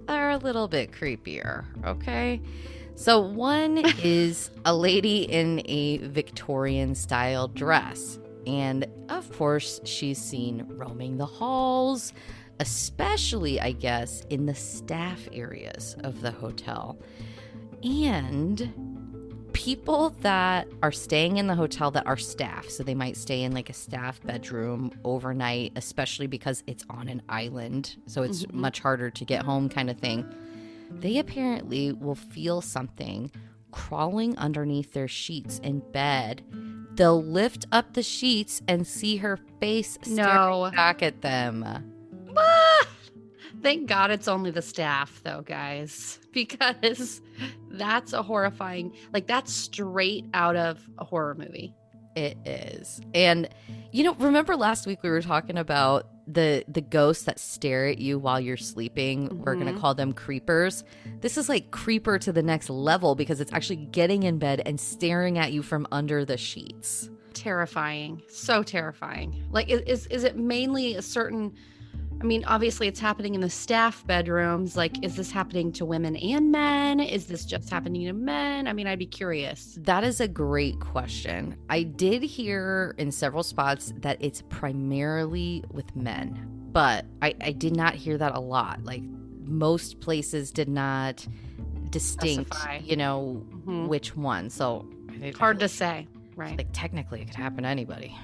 are 0.10 0.32
a 0.32 0.38
little 0.38 0.68
bit 0.68 0.92
creepier, 0.92 1.66
okay? 1.86 2.42
So, 3.00 3.22
one 3.22 3.78
is 4.04 4.52
a 4.66 4.76
lady 4.76 5.22
in 5.24 5.62
a 5.64 6.00
Victorian 6.00 6.96
style 6.96 7.48
dress. 7.48 8.20
And 8.46 8.88
of 9.08 9.32
course, 9.38 9.80
she's 9.86 10.18
seen 10.18 10.66
roaming 10.68 11.16
the 11.16 11.26
halls, 11.26 12.12
especially, 12.60 13.58
I 13.62 13.72
guess, 13.72 14.26
in 14.30 14.48
the 14.48 14.54
staff 14.54 15.30
areas 15.32 15.96
of 16.04 16.20
the 16.20 16.32
hotel. 16.32 17.00
And 17.84 19.48
people 19.54 20.10
that 20.20 20.68
are 20.84 20.92
staying 20.92 21.38
in 21.38 21.48
the 21.48 21.56
hotel 21.56 21.92
that 21.92 22.06
are 22.06 22.18
staff, 22.18 22.68
so 22.68 22.84
they 22.84 22.96
might 22.96 23.16
stay 23.16 23.44
in 23.44 23.54
like 23.54 23.70
a 23.70 23.74
staff 23.74 24.22
bedroom 24.24 24.92
overnight, 25.06 25.72
especially 25.78 26.28
because 26.28 26.64
it's 26.68 26.84
on 26.90 27.08
an 27.08 27.22
island, 27.30 27.96
so 28.08 28.24
it's 28.24 28.44
Mhm. 28.44 28.56
much 28.56 28.82
harder 28.82 29.10
to 29.10 29.24
get 29.24 29.44
home, 29.44 29.70
kind 29.70 29.90
of 29.90 29.98
thing. 29.98 30.26
They 30.90 31.18
apparently 31.18 31.92
will 31.94 32.16
feel 32.16 32.62
something 32.62 33.32
crawling 33.72 34.38
underneath 34.38 34.94
their 34.94 35.08
sheets 35.08 35.60
in 35.60 35.80
bed. 35.92 36.44
They'll 36.94 37.24
lift 37.24 37.66
up 37.72 37.94
the 37.94 38.04
sheets 38.04 38.62
and 38.68 38.86
see 38.86 39.18
her 39.18 39.40
face 39.60 39.98
staring 40.02 40.34
No. 40.34 40.72
back 40.76 41.02
at 41.04 41.22
them. 41.22 41.64
Ah! 42.36 42.88
Thank 43.62 43.88
God 43.88 44.10
it's 44.12 44.28
only 44.28 44.52
the 44.52 44.62
staff, 44.62 45.22
though, 45.24 45.42
guys, 45.42 46.20
because 46.34 47.22
that's 47.72 48.14
a 48.14 48.22
horrifying, 48.22 48.94
like, 49.14 49.28
that's 49.28 49.54
straight 49.54 50.26
out 50.34 50.56
of 50.56 50.80
a 50.98 51.04
horror 51.06 51.36
movie. 51.36 51.74
It 52.16 52.38
is. 52.46 53.00
And 53.14 53.48
you 53.92 54.04
know, 54.04 54.14
remember 54.16 54.56
last 54.56 54.86
week 54.88 55.00
we 55.04 55.10
were 55.10 55.22
talking 55.22 55.58
about 55.58 56.08
the 56.32 56.64
the 56.68 56.82
ghosts 56.82 57.24
that 57.24 57.40
stare 57.40 57.88
at 57.88 57.98
you 57.98 58.20
while 58.20 58.40
you're 58.40 58.58
sleeping. 58.58 59.42
We're 59.44 59.56
going 59.56 59.66
to 59.66 59.72
mm-hmm. 59.72 59.82
call 59.82 59.96
them 59.96 60.14
creepers. 60.14 60.84
This 61.22 61.38
is 61.38 61.50
like 61.50 61.72
creeper 61.72 62.20
to 62.20 62.32
the 62.32 62.44
next 62.44 62.70
level 62.70 63.16
because 63.16 63.42
it's 63.42 63.52
actually 63.52 63.78
getting 63.78 64.24
in 64.24 64.38
bed 64.38 64.62
and 64.66 64.80
staring 64.80 65.38
at 65.38 65.52
you 65.52 65.64
from 65.64 65.88
under 65.92 66.26
the 66.26 66.38
sheets. 66.38 67.10
Terrifying. 67.34 68.22
So 68.28 68.64
terrifying. 68.64 69.44
Like, 69.52 69.70
is, 69.70 70.08
is 70.08 70.24
it 70.24 70.36
mainly 70.36 70.96
a 70.96 71.02
certain, 71.02 71.56
I 72.22 72.26
mean, 72.26 72.44
obviously 72.46 72.88
it's 72.88 73.00
happening 73.00 73.34
in 73.34 73.40
the 73.42 73.50
staff 73.50 74.06
bedrooms. 74.06 74.76
Like, 74.76 75.04
is 75.06 75.16
this 75.16 75.32
happening 75.32 75.72
to 75.74 75.86
women 75.86 76.18
and 76.18 76.52
men? 76.52 77.00
Is 77.00 77.28
this 77.28 77.46
just 77.46 77.70
happening 77.70 78.06
to 78.08 78.14
men? 78.14 78.68
I 78.68 78.74
mean, 78.74 78.88
I'd 78.88 79.00
be 79.00 79.06
curious. 79.06 79.78
That 79.82 80.04
is 80.04 80.20
a 80.20 80.28
great 80.28 80.80
question. 80.82 81.56
I 81.70 81.84
did 81.84 82.22
hear 82.22 82.94
in 82.98 83.12
several 83.14 83.42
spots 83.44 83.94
that 84.02 84.18
it's 84.20 84.44
primarily 84.50 85.64
with 85.72 85.96
men, 85.96 86.38
but 86.74 87.06
I, 87.22 87.36
I 87.42 87.52
did 87.54 87.76
not 87.76 87.96
hear 87.96 88.18
that 88.18 88.36
a 88.36 88.40
lot. 88.42 88.84
Like 88.84 89.02
most 89.46 90.02
places 90.02 90.52
did 90.52 90.68
not 90.68 91.26
distinct, 91.90 92.54
Specify. 92.54 92.82
you 92.84 92.98
know, 92.98 93.42
Mhm. 93.66 93.88
which 93.88 94.16
one. 94.18 94.50
So 94.50 94.86
Hard 95.38 95.60
to 95.60 95.68
say. 95.70 96.08
Right. 96.36 96.58
like 96.58 96.68
technically 96.72 97.22
it 97.22 97.26
could 97.26 97.36
happen 97.36 97.64
to 97.64 97.70
anybody. 97.70 98.16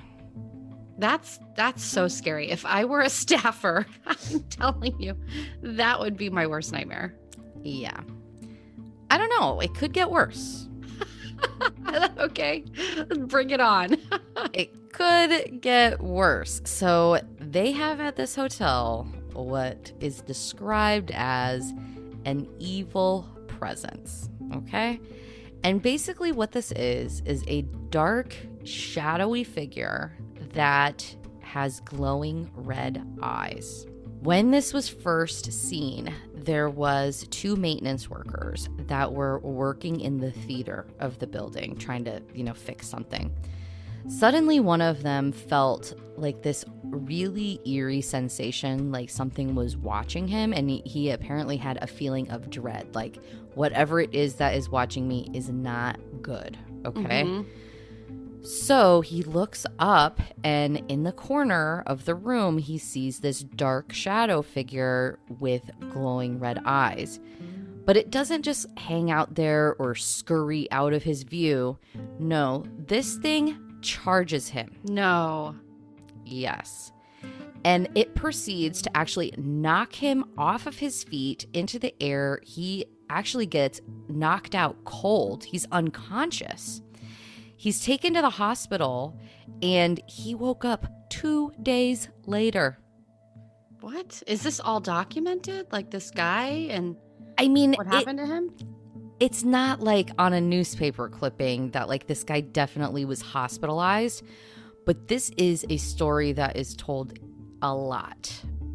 That's 0.97 1.39
that's 1.55 1.83
so 1.83 2.07
scary. 2.07 2.49
If 2.49 2.65
I 2.65 2.85
were 2.85 3.01
a 3.01 3.09
staffer, 3.21 3.85
I'm 4.05 4.43
telling 4.49 4.99
you, 4.99 5.17
that 5.61 5.99
would 5.99 6.17
be 6.17 6.29
my 6.29 6.47
worst 6.47 6.71
nightmare. 6.71 7.15
Yeah. 7.63 7.99
I 9.09 9.17
don't 9.17 9.29
know. 9.39 9.59
It 9.59 9.73
could 9.73 9.93
get 9.93 10.09
worse. 10.09 10.67
okay, 12.17 12.65
bring 13.27 13.51
it 13.51 13.59
on. 13.59 13.97
it 14.53 14.91
could 14.93 15.61
get 15.61 16.01
worse. 16.01 16.61
So 16.65 17.19
they 17.39 17.71
have 17.71 17.99
at 17.99 18.15
this 18.15 18.35
hotel 18.35 19.07
what 19.33 19.91
is 19.99 20.21
described 20.21 21.11
as 21.13 21.73
an 22.25 22.47
evil 22.59 23.29
presence. 23.47 24.29
Okay. 24.55 24.99
And 25.63 25.81
basically, 25.81 26.31
what 26.31 26.51
this 26.51 26.71
is, 26.73 27.21
is 27.25 27.43
a 27.47 27.63
dark, 27.89 28.35
shadowy 28.63 29.43
figure 29.43 30.15
that 30.55 31.15
has 31.41 31.79
glowing 31.81 32.49
red 32.55 33.05
eyes. 33.21 33.85
When 34.21 34.49
this 34.51 34.73
was 34.73 34.89
first 34.89 35.51
seen, 35.53 36.11
there 36.33 36.69
was 36.69 37.27
two 37.29 37.55
maintenance 37.55 38.09
workers 38.09 38.67
that 38.87 39.13
were 39.13 39.39
working 39.39 39.99
in 39.99 40.17
the 40.19 40.31
theater 40.31 40.87
of 40.99 41.19
the 41.19 41.27
building 41.27 41.77
trying 41.77 42.05
to, 42.05 42.21
you 42.33 42.43
know, 42.43 42.53
fix 42.53 42.87
something. 42.87 43.31
Suddenly 44.07 44.59
one 44.59 44.81
of 44.81 45.03
them 45.03 45.31
felt 45.31 45.93
like 46.17 46.41
this 46.41 46.65
really 46.83 47.59
eerie 47.65 48.01
sensation 48.01 48.91
like 48.91 49.09
something 49.09 49.55
was 49.55 49.75
watching 49.75 50.27
him 50.27 50.53
and 50.53 50.69
he, 50.69 51.09
apparently 51.09 51.57
had 51.57 51.77
a 51.83 51.87
feeling 51.87 52.29
of 52.29 52.49
dread 52.49 52.93
like 52.95 53.17
whatever 53.55 53.99
it 53.99 54.13
is 54.13 54.35
that 54.35 54.55
is 54.55 54.69
watching 54.69 55.07
me 55.07 55.29
is 55.33 55.49
not 55.49 55.99
good, 56.21 56.57
okay? 56.85 57.23
Mhm. 57.23 57.45
So 58.45 59.01
he 59.01 59.23
looks 59.23 59.65
up, 59.79 60.21
and 60.43 60.83
in 60.87 61.01
the 61.01 61.11
corner 61.11 61.83
of 61.87 62.05
the 62.05 62.13
room, 62.13 62.59
he 62.59 62.77
sees 62.77 63.19
this 63.19 63.39
dark 63.39 63.91
shadow 63.91 64.43
figure 64.43 65.17
with 65.39 65.71
glowing 65.89 66.39
red 66.39 66.61
eyes. 66.63 67.19
But 67.85 67.97
it 67.97 68.11
doesn't 68.11 68.43
just 68.43 68.67
hang 68.77 69.09
out 69.09 69.33
there 69.33 69.75
or 69.79 69.95
scurry 69.95 70.71
out 70.71 70.93
of 70.93 71.01
his 71.01 71.23
view. 71.23 71.79
No, 72.19 72.65
this 72.77 73.15
thing 73.17 73.57
charges 73.81 74.49
him. 74.49 74.75
No. 74.83 75.55
Yes. 76.23 76.91
And 77.63 77.89
it 77.95 78.13
proceeds 78.13 78.81
to 78.83 78.95
actually 78.95 79.33
knock 79.37 79.93
him 79.93 80.23
off 80.37 80.67
of 80.67 80.77
his 80.77 81.03
feet 81.03 81.47
into 81.53 81.79
the 81.79 81.95
air. 81.99 82.39
He 82.43 82.85
actually 83.09 83.47
gets 83.47 83.81
knocked 84.07 84.53
out 84.53 84.83
cold. 84.85 85.43
He's 85.45 85.65
unconscious. 85.71 86.81
He's 87.57 87.83
taken 87.83 88.13
to 88.15 88.21
the 88.21 88.29
hospital 88.29 89.19
and 89.61 89.99
he 90.07 90.35
woke 90.35 90.65
up 90.65 90.85
two 91.09 91.51
days 91.61 92.09
later. 92.25 92.77
What? 93.81 94.21
Is 94.27 94.43
this 94.43 94.59
all 94.59 94.79
documented? 94.79 95.67
Like 95.71 95.91
this 95.91 96.11
guy 96.11 96.67
and 96.69 96.95
I 97.37 97.47
mean, 97.47 97.73
what 97.73 97.87
it- 97.87 97.93
happened 97.93 98.19
to 98.19 98.25
him? 98.25 98.51
it's 99.21 99.43
not 99.45 99.79
like 99.79 100.09
on 100.17 100.33
a 100.33 100.41
newspaper 100.41 101.07
clipping 101.07 101.71
that 101.71 101.87
like 101.87 102.05
this 102.05 102.23
guy 102.25 102.41
definitely 102.41 103.05
was 103.05 103.21
hospitalized, 103.21 104.23
but 104.85 105.07
this 105.07 105.31
is 105.37 105.65
a 105.69 105.77
story 105.77 106.33
that 106.33 106.57
is 106.57 106.75
told 106.75 107.17
a 107.61 107.73
lot. 107.73 108.29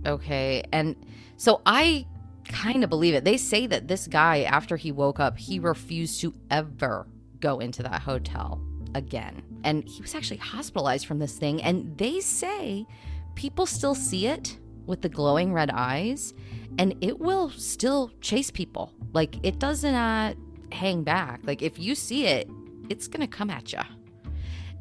Okay. 0.06 0.64
And 0.72 0.96
so 1.36 1.60
I 1.66 2.06
kind 2.48 2.82
of 2.82 2.88
believe 2.88 3.12
it. 3.14 3.22
They 3.24 3.36
say 3.36 3.66
that 3.66 3.86
this 3.86 4.06
guy, 4.06 4.42
after 4.44 4.76
he 4.78 4.92
woke 4.92 5.20
up, 5.20 5.36
he 5.36 5.58
refused 5.58 6.20
to 6.22 6.32
ever 6.50 7.06
go 7.40 7.58
into 7.58 7.82
that 7.82 8.02
hotel 8.02 8.60
again. 8.94 9.42
And 9.64 9.86
he 9.88 10.00
was 10.02 10.14
actually 10.14 10.38
hospitalized 10.38 11.06
from 11.06 11.18
this 11.18 11.36
thing. 11.36 11.62
And 11.62 11.96
they 11.98 12.20
say 12.20 12.86
people 13.34 13.66
still 13.66 13.94
see 13.94 14.26
it 14.26 14.58
with 14.86 15.02
the 15.02 15.08
glowing 15.08 15.52
red 15.52 15.70
eyes 15.70 16.32
and 16.78 16.94
it 17.00 17.18
will 17.20 17.50
still 17.50 18.10
chase 18.20 18.50
people. 18.50 18.92
Like 19.12 19.36
it 19.44 19.58
does 19.58 19.84
not 19.84 20.36
hang 20.72 21.02
back. 21.04 21.40
Like 21.44 21.62
if 21.62 21.78
you 21.78 21.94
see 21.94 22.26
it, 22.26 22.48
it's 22.88 23.06
going 23.08 23.20
to 23.20 23.26
come 23.36 23.50
at 23.50 23.72
you. 23.72 23.80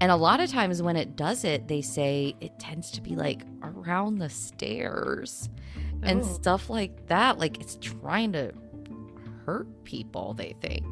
And 0.02 0.12
a 0.12 0.16
lot 0.16 0.40
of 0.40 0.50
times 0.50 0.82
when 0.82 0.96
it 0.96 1.16
does 1.18 1.44
it, 1.44 1.68
they 1.68 1.82
say 1.82 2.34
it 2.40 2.58
tends 2.58 2.90
to 2.92 3.02
be 3.02 3.16
like 3.16 3.42
around 3.62 4.20
the 4.20 4.30
stairs 4.30 5.50
and 6.04 6.22
Oh. 6.22 6.24
stuff 6.24 6.70
like 6.70 7.08
that. 7.08 7.38
Like 7.38 7.60
it's 7.60 7.78
trying 7.82 8.32
to 8.32 8.54
hurt 9.46 9.68
people, 9.84 10.34
they 10.36 10.56
think. 10.62 10.86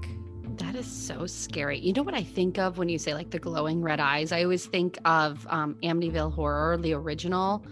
That 0.57 0.75
is 0.75 0.85
so 0.87 1.25
scary. 1.27 1.79
You 1.79 1.93
know 1.93 2.03
what 2.03 2.13
I 2.15 2.23
think 2.23 2.57
of 2.57 2.77
when 2.77 2.89
you 2.89 2.97
say 2.97 3.13
like 3.13 3.29
the 3.29 3.39
glowing 3.39 3.81
red 3.81 3.99
eyes? 3.99 4.31
I 4.31 4.43
always 4.43 4.65
think 4.65 4.97
of 5.05 5.45
um, 5.49 5.75
Amityville 5.83 6.33
Horror, 6.33 6.77
the 6.77 6.93
original, 6.93 7.63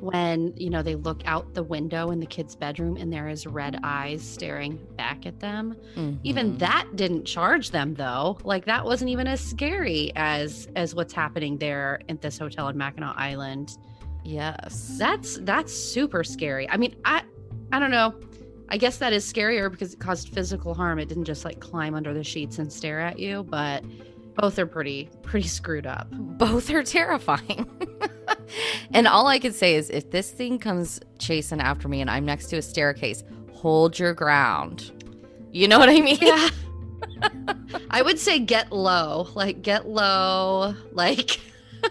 when 0.00 0.54
you 0.56 0.70
know 0.70 0.80
they 0.80 0.94
look 0.94 1.22
out 1.26 1.54
the 1.54 1.62
window 1.64 2.10
in 2.12 2.20
the 2.20 2.26
kid's 2.26 2.54
bedroom 2.54 2.96
and 2.96 3.12
there 3.12 3.28
is 3.28 3.46
red 3.48 3.80
eyes 3.82 4.22
staring 4.22 4.78
back 4.96 5.26
at 5.26 5.40
them. 5.40 5.74
Even 6.22 6.52
Mhm. 6.52 6.58
that 6.60 6.86
didn't 6.94 7.24
charge 7.24 7.72
them 7.72 7.94
though. 7.94 8.38
Like 8.44 8.64
that 8.66 8.84
wasn't 8.84 9.10
even 9.10 9.26
as 9.26 9.40
scary 9.40 10.12
as 10.14 10.68
as 10.76 10.94
what's 10.94 11.12
happening 11.12 11.58
there 11.58 12.00
at 12.08 12.20
this 12.22 12.38
hotel 12.38 12.68
in 12.68 12.78
Mackinac 12.78 13.16
Island. 13.16 13.76
Yes. 14.24 14.96
That's 14.98 15.38
that's 15.38 15.72
super 15.74 16.22
scary. 16.22 16.70
I 16.70 16.76
mean, 16.76 16.94
I 17.04 17.22
I 17.72 17.80
don't 17.80 17.90
know. 17.90 18.14
I 18.70 18.76
guess 18.76 18.98
that 18.98 19.12
is 19.12 19.30
scarier 19.30 19.70
because 19.70 19.94
it 19.94 20.00
caused 20.00 20.28
physical 20.28 20.74
harm. 20.74 20.98
It 20.98 21.08
didn't 21.08 21.24
just 21.24 21.44
like 21.44 21.60
climb 21.60 21.94
under 21.94 22.12
the 22.12 22.24
sheets 22.24 22.58
and 22.58 22.72
stare 22.72 23.00
at 23.00 23.18
you, 23.18 23.44
but 23.44 23.84
both 24.34 24.58
are 24.58 24.66
pretty 24.66 25.08
pretty 25.22 25.48
screwed 25.48 25.86
up. 25.86 26.08
both 26.10 26.70
are 26.70 26.82
terrifying. 26.82 27.68
and 28.92 29.06
all 29.08 29.26
I 29.26 29.38
can 29.38 29.52
say 29.52 29.74
is 29.74 29.90
if 29.90 30.10
this 30.10 30.30
thing 30.30 30.58
comes 30.58 31.00
chasing 31.18 31.60
after 31.60 31.88
me 31.88 32.00
and 32.00 32.10
I'm 32.10 32.24
next 32.24 32.46
to 32.48 32.56
a 32.56 32.62
staircase, 32.62 33.24
hold 33.52 33.98
your 33.98 34.14
ground. 34.14 34.92
You 35.50 35.66
know 35.66 35.78
what 35.78 35.88
I 35.88 36.00
mean? 36.00 36.18
Yeah. 36.20 36.48
I 37.90 38.02
would 38.02 38.18
say 38.18 38.38
get 38.38 38.70
low. 38.70 39.28
Like 39.34 39.62
get 39.62 39.88
low, 39.88 40.74
like 40.92 41.40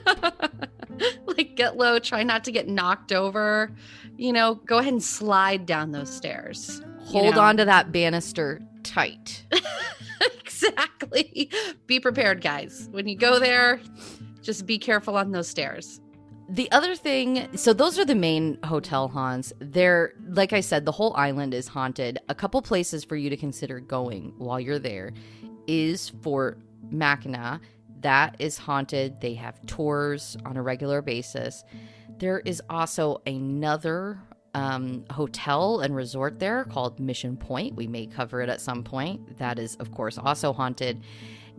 like 1.26 1.56
get 1.56 1.78
low, 1.78 2.00
try 2.00 2.24
not 2.24 2.44
to 2.46 2.52
get 2.52 2.68
knocked 2.68 3.12
over. 3.12 3.72
You 4.18 4.34
know, 4.34 4.56
go 4.56 4.80
ahead 4.80 4.94
and 4.94 5.04
slide 5.04 5.66
down 5.66 5.92
those 5.92 6.14
stairs. 6.14 6.82
Hold 7.06 7.36
know. 7.36 7.42
on 7.42 7.58
to 7.58 7.66
that 7.66 7.92
banister 7.92 8.62
tight. 8.84 9.46
exactly. 10.42 11.50
Be 11.86 12.00
prepared, 12.00 12.42
guys. 12.42 12.90
When 12.92 13.08
you 13.08 13.16
go 13.16 13.40
there, 13.40 13.80
just 14.42 14.66
be 14.66 14.78
careful 14.80 15.16
on 15.16 15.32
those 15.32 15.48
stairs. 15.48 16.02
The 16.50 16.72
other 16.72 16.96
thing, 16.96 17.50
so 17.58 17.74
those 17.74 18.00
are 18.00 18.06
the 18.06 18.16
main 18.16 18.58
hotel 18.64 19.10
haunts. 19.10 19.52
They're, 19.60 20.14
like 20.30 20.54
I 20.54 20.62
said, 20.62 20.86
the 20.86 20.94
whole 20.94 21.14
island 21.16 21.54
is 21.54 21.68
haunted. 21.68 22.20
A 22.30 22.36
couple 22.36 22.62
places 22.62 23.04
for 23.04 23.18
you 23.18 23.30
to 23.30 23.38
consider 23.38 23.82
going 23.82 24.34
while 24.38 24.60
you're 24.60 24.80
there 24.80 25.12
is 25.68 26.10
Fort 26.22 26.60
Mackinac. 26.90 27.62
That 28.00 28.38
is 28.40 28.58
haunted. 28.58 29.20
They 29.20 29.34
have 29.34 29.64
tours 29.66 30.38
on 30.46 30.56
a 30.56 30.62
regular 30.62 31.02
basis. 31.02 31.66
There 32.20 32.40
is 32.40 32.62
also 32.70 33.22
another 33.26 34.20
um, 34.54 35.06
hotel 35.12 35.82
and 35.82 35.96
resort 35.96 36.40
there 36.40 36.64
called 36.66 37.00
Mission 37.00 37.38
Point. 37.38 37.76
We 37.76 37.88
may 37.88 38.08
cover 38.08 38.42
it 38.42 38.50
at 38.50 38.60
some 38.60 38.84
point. 38.84 39.38
That 39.38 39.60
is, 39.60 39.76
of 39.76 39.92
course, 39.92 40.18
also 40.18 40.52
haunted. 40.52 41.04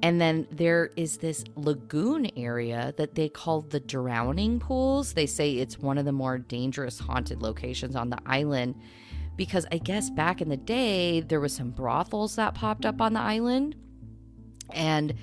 And 0.03 0.21
then 0.21 0.47
there 0.51 0.91
is 0.97 1.19
this 1.19 1.45
lagoon 1.57 2.31
area 2.37 2.95
that 2.97 3.15
they 3.15 3.29
call 3.29 3.63
the 3.63 3.81
drowning 3.81 4.61
pools. 4.61 5.15
They 5.15 5.27
say 5.27 5.55
it's 5.55 5.79
one 5.79 5.99
of 5.99 6.05
the 6.05 6.13
more 6.13 6.39
dangerous 6.39 6.99
haunted 6.99 7.43
locations 7.43 7.97
on 7.97 8.11
the 8.11 8.19
island 8.27 8.77
because 9.37 9.67
I 9.71 9.79
guess 9.79 10.11
back 10.11 10.41
in 10.41 10.49
the 10.49 10.57
day 10.57 11.21
there 11.21 11.41
was 11.41 11.55
some 11.55 11.71
brothels 11.71 12.37
that 12.37 12.55
popped 12.55 12.85
up 12.85 13.01
on 13.01 13.13
the 13.13 13.21
island. 13.21 13.77
And 14.73 15.15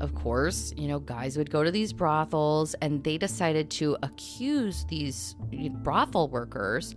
of 0.00 0.14
course, 0.14 0.72
you 0.76 0.88
know, 0.88 0.98
guys 0.98 1.36
would 1.36 1.50
go 1.50 1.62
to 1.64 1.70
these 1.70 1.92
brothels 1.92 2.74
and 2.74 3.02
they 3.04 3.18
decided 3.18 3.70
to 3.72 3.96
accuse 4.02 4.84
these 4.88 5.34
brothel 5.82 6.28
workers 6.28 6.94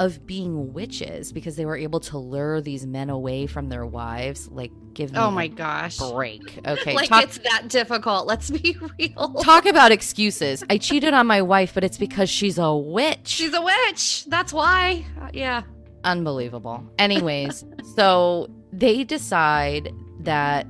of 0.00 0.26
being 0.26 0.72
witches 0.72 1.32
because 1.32 1.54
they 1.54 1.64
were 1.64 1.76
able 1.76 2.00
to 2.00 2.18
lure 2.18 2.60
these 2.60 2.84
men 2.84 3.10
away 3.10 3.46
from 3.46 3.68
their 3.68 3.86
wives. 3.86 4.48
Like, 4.48 4.72
give 4.92 5.12
me 5.12 5.18
Oh 5.18 5.28
a 5.28 5.30
my 5.30 5.46
gosh. 5.46 5.98
break. 5.98 6.58
Okay, 6.66 6.94
like 6.94 7.08
talk, 7.10 7.22
it's 7.22 7.38
that 7.38 7.68
difficult. 7.68 8.26
Let's 8.26 8.50
be 8.50 8.76
real. 8.98 9.34
talk 9.44 9.66
about 9.66 9.92
excuses. 9.92 10.64
I 10.68 10.78
cheated 10.78 11.14
on 11.14 11.28
my 11.28 11.42
wife, 11.42 11.74
but 11.74 11.84
it's 11.84 11.98
because 11.98 12.28
she's 12.28 12.58
a 12.58 12.74
witch. 12.74 13.28
She's 13.28 13.54
a 13.54 13.62
witch. 13.62 14.24
That's 14.26 14.52
why. 14.52 15.04
Uh, 15.20 15.28
yeah. 15.32 15.62
Unbelievable. 16.02 16.82
Anyways, 16.98 17.64
so 17.96 18.48
they 18.72 19.04
decide 19.04 19.92
that 20.20 20.66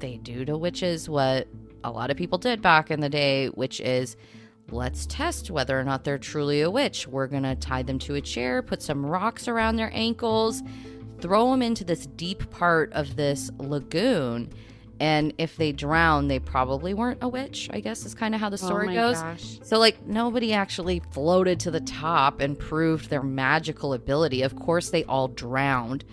they 0.00 0.16
do 0.16 0.44
to 0.44 0.56
witches 0.56 1.08
what 1.08 1.48
a 1.84 1.90
lot 1.90 2.10
of 2.10 2.16
people 2.16 2.38
did 2.38 2.62
back 2.62 2.90
in 2.90 3.00
the 3.00 3.08
day, 3.08 3.48
which 3.48 3.80
is 3.80 4.16
let's 4.70 5.06
test 5.06 5.50
whether 5.50 5.78
or 5.78 5.84
not 5.84 6.04
they're 6.04 6.18
truly 6.18 6.60
a 6.60 6.70
witch. 6.70 7.06
We're 7.06 7.28
going 7.28 7.44
to 7.44 7.54
tie 7.54 7.82
them 7.82 7.98
to 8.00 8.14
a 8.14 8.20
chair, 8.20 8.62
put 8.62 8.82
some 8.82 9.06
rocks 9.06 9.46
around 9.48 9.76
their 9.76 9.90
ankles, 9.92 10.62
throw 11.20 11.50
them 11.50 11.62
into 11.62 11.84
this 11.84 12.06
deep 12.06 12.50
part 12.50 12.92
of 12.92 13.16
this 13.16 13.50
lagoon. 13.58 14.50
And 14.98 15.34
if 15.36 15.56
they 15.56 15.72
drown, 15.72 16.28
they 16.28 16.38
probably 16.38 16.94
weren't 16.94 17.22
a 17.22 17.28
witch, 17.28 17.68
I 17.70 17.80
guess 17.80 18.06
is 18.06 18.14
kind 18.14 18.34
of 18.34 18.40
how 18.40 18.48
the 18.48 18.54
oh 18.54 18.66
story 18.66 18.88
oh 18.90 18.94
goes. 18.94 19.20
Gosh. 19.20 19.58
So, 19.62 19.78
like, 19.78 20.06
nobody 20.06 20.54
actually 20.54 21.02
floated 21.12 21.60
to 21.60 21.70
the 21.70 21.82
top 21.82 22.40
and 22.40 22.58
proved 22.58 23.10
their 23.10 23.22
magical 23.22 23.92
ability. 23.92 24.40
Of 24.40 24.56
course, 24.56 24.88
they 24.88 25.04
all 25.04 25.28
drowned. 25.28 26.04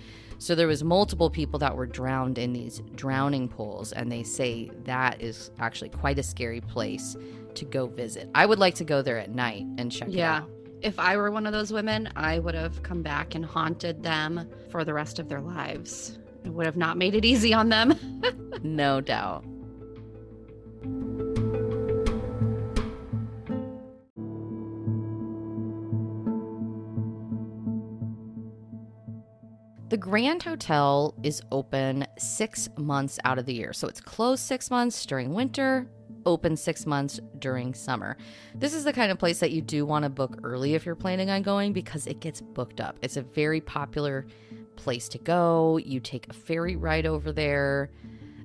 So, 0.44 0.56
there 0.56 0.68
was 0.68 0.84
multiple 0.84 1.30
people 1.30 1.58
that 1.60 1.74
were 1.78 1.86
drowned 1.86 2.38
in 2.38 2.52
these 2.52 2.82
drowning 2.96 3.48
pools, 3.48 3.94
and 3.94 4.12
they 4.12 4.24
say 4.24 4.70
that 4.84 5.22
is 5.22 5.52
actually 5.58 5.88
quite 5.88 6.20
a 6.20 6.24
scary 6.24 6.60
place 6.60 7.16
to 7.56 7.64
go 7.64 7.88
visit. 7.88 8.30
I 8.36 8.46
would 8.46 8.60
like 8.60 8.76
to 8.76 8.84
go 8.84 9.02
there 9.02 9.18
at 9.18 9.30
night 9.32 9.64
and 9.78 9.90
check 9.90 10.10
it 10.10 10.16
Yeah. 10.16 10.40
out. 10.40 10.50
If 10.82 11.00
I 11.00 11.16
were 11.16 11.32
one 11.32 11.48
of 11.48 11.54
those 11.54 11.72
women, 11.72 12.10
I 12.18 12.40
would 12.40 12.56
have 12.56 12.84
come 12.84 13.02
back 13.02 13.36
and 13.36 13.46
haunted 13.46 14.04
them 14.04 14.50
for 14.70 14.84
the 14.84 14.94
rest 14.94 15.18
of 15.18 15.30
their 15.30 15.40
lives. 15.40 16.20
It 16.44 16.50
would 16.50 16.66
have 16.66 16.76
not 16.76 16.98
made 16.98 17.16
it 17.16 17.24
easy 17.24 17.54
on 17.54 17.70
them. 17.70 17.98
No 18.64 19.00
doubt. 19.02 19.46
The 29.94 29.98
Grand 29.98 30.42
Hotel 30.42 31.14
is 31.22 31.40
open 31.52 32.08
six 32.18 32.68
months 32.78 33.20
out 33.26 33.38
of 33.38 33.46
the 33.46 33.54
year. 33.54 33.74
So 33.74 33.88
it's 33.88 34.02
closed 34.02 34.42
six 34.42 34.72
months 34.72 35.06
during 35.06 35.36
winter, 35.36 35.88
open 36.26 36.58
six 36.58 36.88
months 36.88 37.20
during 37.38 37.76
summer. 37.76 38.18
This 38.56 38.74
is 38.74 38.86
the 38.86 38.92
kind 38.92 39.12
of 39.12 39.20
place 39.20 39.38
that 39.38 39.52
you 39.52 39.62
do 39.62 39.86
want 39.86 40.02
to 40.02 40.10
book 40.10 40.40
early 40.42 40.74
if 40.74 40.84
you're 40.84 40.96
planning 40.96 41.30
on 41.30 41.44
going 41.44 41.74
because 41.74 42.08
it 42.08 42.22
gets 42.22 42.42
booked 42.42 42.82
up. 42.82 42.98
It's 43.04 43.18
a 43.18 43.22
very 43.22 43.62
popular 43.62 44.26
place 44.78 45.08
to 45.10 45.20
go. 45.20 45.78
You 45.78 46.00
take 46.00 46.28
a 46.28 46.34
ferry 46.34 46.76
ride 46.76 47.06
over 47.06 47.32
there. 47.32 47.92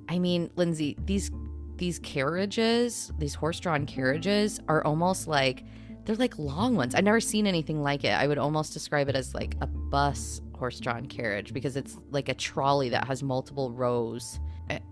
I 0.07 0.19
mean, 0.19 0.51
Lindsay, 0.57 0.99
these 1.07 1.31
these 1.77 1.99
carriages, 2.01 3.11
these 3.17 3.35
horse-drawn 3.35 3.87
carriages 3.87 4.61
are 4.69 4.85
almost 4.85 5.27
like 5.27 5.65
they're 6.05 6.15
like 6.17 6.39
long 6.39 6.77
ones. 6.77 6.95
I've 6.95 7.05
never 7.05 7.21
seen 7.21 7.47
anything 7.47 7.83
like 7.83 8.05
it. 8.05 8.13
I 8.13 8.27
would 8.27 8.37
almost 8.37 8.75
describe 8.75 9.09
it 9.09 9.17
as 9.17 9.33
like 9.33 9.57
a 9.63 9.67
bus 9.67 10.43
horse-drawn 10.59 11.07
carriage 11.07 11.55
because 11.55 11.77
it's 11.77 11.97
like 12.11 12.29
a 12.29 12.35
trolley 12.35 12.89
that 12.91 13.07
has 13.07 13.23
multiple 13.23 13.71
rows. 13.73 14.41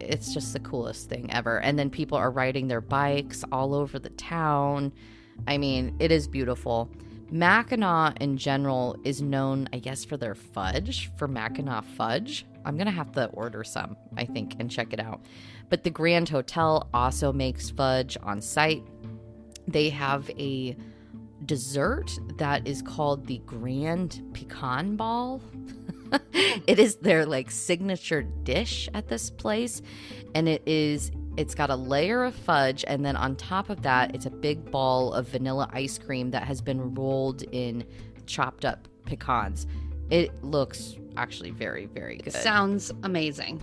It's 0.00 0.32
just 0.32 0.52
the 0.52 0.60
coolest 0.60 1.08
thing 1.10 1.30
ever. 1.32 1.60
And 1.60 1.78
then 1.78 1.90
people 1.90 2.16
are 2.16 2.30
riding 2.30 2.68
their 2.68 2.80
bikes 2.80 3.44
all 3.52 3.74
over 3.74 3.98
the 3.98 4.10
town. 4.10 4.92
I 5.46 5.58
mean, 5.58 5.94
it 5.98 6.10
is 6.10 6.26
beautiful. 6.26 6.90
Mackinac 7.30 8.22
in 8.22 8.38
general 8.38 8.96
is 9.04 9.20
known, 9.20 9.68
I 9.72 9.80
guess, 9.80 10.04
for 10.04 10.16
their 10.16 10.34
fudge, 10.34 11.10
for 11.16 11.26
Mackinac 11.28 11.84
fudge. 11.84 12.46
I'm 12.64 12.76
going 12.76 12.86
to 12.86 12.92
have 12.92 13.12
to 13.12 13.26
order 13.26 13.64
some, 13.64 13.96
I 14.16 14.24
think, 14.24 14.56
and 14.58 14.70
check 14.70 14.92
it 14.92 15.00
out. 15.00 15.26
But 15.68 15.84
the 15.84 15.90
Grand 15.90 16.28
Hotel 16.28 16.88
also 16.94 17.32
makes 17.32 17.68
fudge 17.68 18.16
on 18.22 18.40
site. 18.40 18.84
They 19.68 19.90
have 19.90 20.30
a 20.38 20.76
dessert 21.44 22.18
that 22.36 22.66
is 22.66 22.82
called 22.82 23.26
the 23.26 23.38
Grand 23.38 24.22
Pecan 24.32 24.96
Ball. 24.96 25.40
it 26.32 26.78
is 26.78 26.96
their 26.96 27.26
like 27.26 27.50
signature 27.50 28.22
dish 28.22 28.88
at 28.94 29.08
this 29.08 29.30
place 29.30 29.82
and 30.34 30.48
it 30.48 30.62
is 30.66 31.10
it's 31.36 31.54
got 31.54 31.68
a 31.68 31.76
layer 31.76 32.24
of 32.24 32.34
fudge 32.34 32.84
and 32.86 33.04
then 33.04 33.16
on 33.16 33.34
top 33.36 33.70
of 33.70 33.82
that 33.82 34.14
it's 34.14 34.24
a 34.24 34.30
big 34.30 34.70
ball 34.70 35.12
of 35.12 35.28
vanilla 35.28 35.68
ice 35.72 35.98
cream 35.98 36.30
that 36.30 36.44
has 36.44 36.60
been 36.60 36.94
rolled 36.94 37.42
in 37.52 37.84
chopped 38.26 38.64
up 38.64 38.88
pecans. 39.04 39.66
It 40.10 40.44
looks 40.44 40.96
actually 41.16 41.50
very 41.50 41.86
very 41.86 42.18
good. 42.18 42.32
Sounds 42.32 42.92
amazing. 43.02 43.62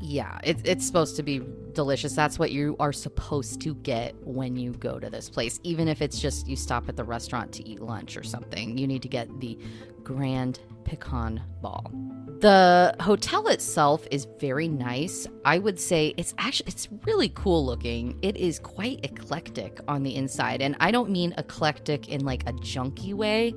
Yeah, 0.00 0.38
it, 0.44 0.58
it's 0.64 0.86
supposed 0.86 1.16
to 1.16 1.22
be 1.22 1.42
delicious. 1.72 2.14
That's 2.14 2.38
what 2.38 2.52
you 2.52 2.76
are 2.78 2.92
supposed 2.92 3.60
to 3.62 3.74
get 3.76 4.14
when 4.24 4.56
you 4.56 4.72
go 4.72 4.98
to 4.98 5.10
this 5.10 5.28
place. 5.28 5.60
Even 5.64 5.88
if 5.88 6.00
it's 6.02 6.20
just 6.20 6.46
you 6.46 6.56
stop 6.56 6.88
at 6.88 6.96
the 6.96 7.04
restaurant 7.04 7.52
to 7.52 7.68
eat 7.68 7.80
lunch 7.80 8.16
or 8.16 8.22
something, 8.22 8.78
you 8.78 8.86
need 8.86 9.02
to 9.02 9.08
get 9.08 9.40
the 9.40 9.58
Grand 10.04 10.60
Pecan 10.84 11.42
Ball. 11.60 11.90
The 12.40 12.94
hotel 13.00 13.48
itself 13.48 14.06
is 14.12 14.28
very 14.38 14.68
nice. 14.68 15.26
I 15.44 15.58
would 15.58 15.78
say 15.80 16.14
it's 16.16 16.34
actually 16.38 16.68
it's 16.68 16.88
really 17.04 17.30
cool 17.30 17.66
looking. 17.66 18.16
It 18.22 18.36
is 18.36 18.60
quite 18.60 19.00
eclectic 19.04 19.80
on 19.88 20.04
the 20.04 20.14
inside, 20.14 20.62
and 20.62 20.76
I 20.78 20.92
don't 20.92 21.10
mean 21.10 21.34
eclectic 21.36 22.08
in 22.08 22.24
like 22.24 22.48
a 22.48 22.52
junky 22.52 23.12
way. 23.12 23.54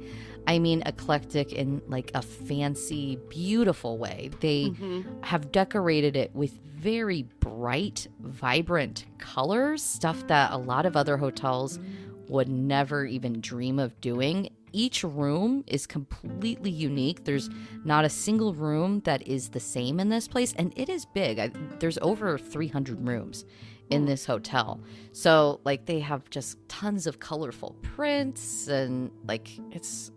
I 0.47 0.59
mean 0.59 0.83
eclectic 0.85 1.53
in 1.53 1.81
like 1.87 2.11
a 2.13 2.21
fancy, 2.21 3.17
beautiful 3.29 3.97
way. 3.97 4.31
They 4.39 4.65
mm-hmm. 4.65 5.01
have 5.21 5.51
decorated 5.51 6.15
it 6.15 6.35
with 6.35 6.59
very 6.81 7.23
bright, 7.39 8.07
vibrant 8.19 9.05
colors, 9.19 9.83
stuff 9.83 10.25
that 10.27 10.51
a 10.51 10.57
lot 10.57 10.85
of 10.85 10.95
other 10.95 11.17
hotels 11.17 11.79
would 12.27 12.49
never 12.49 13.05
even 13.05 13.39
dream 13.41 13.77
of 13.77 13.99
doing. 14.01 14.49
Each 14.73 15.03
room 15.03 15.63
is 15.67 15.85
completely 15.85 16.71
unique. 16.71 17.25
There's 17.25 17.49
not 17.83 18.05
a 18.05 18.09
single 18.09 18.53
room 18.53 19.01
that 19.01 19.27
is 19.27 19.49
the 19.49 19.59
same 19.59 19.99
in 19.99 20.09
this 20.09 20.27
place, 20.27 20.53
and 20.57 20.73
it 20.77 20.89
is 20.89 21.05
big. 21.05 21.39
I, 21.39 21.51
there's 21.79 21.97
over 22.01 22.37
300 22.37 23.05
rooms 23.05 23.45
in 23.89 24.05
this 24.05 24.25
hotel. 24.25 24.79
So, 25.11 25.59
like, 25.65 25.85
they 25.85 25.99
have 25.99 26.29
just 26.29 26.57
tons 26.69 27.05
of 27.05 27.19
colorful 27.19 27.75
prints, 27.81 28.69
and 28.69 29.11
like, 29.27 29.49
it's 29.71 30.11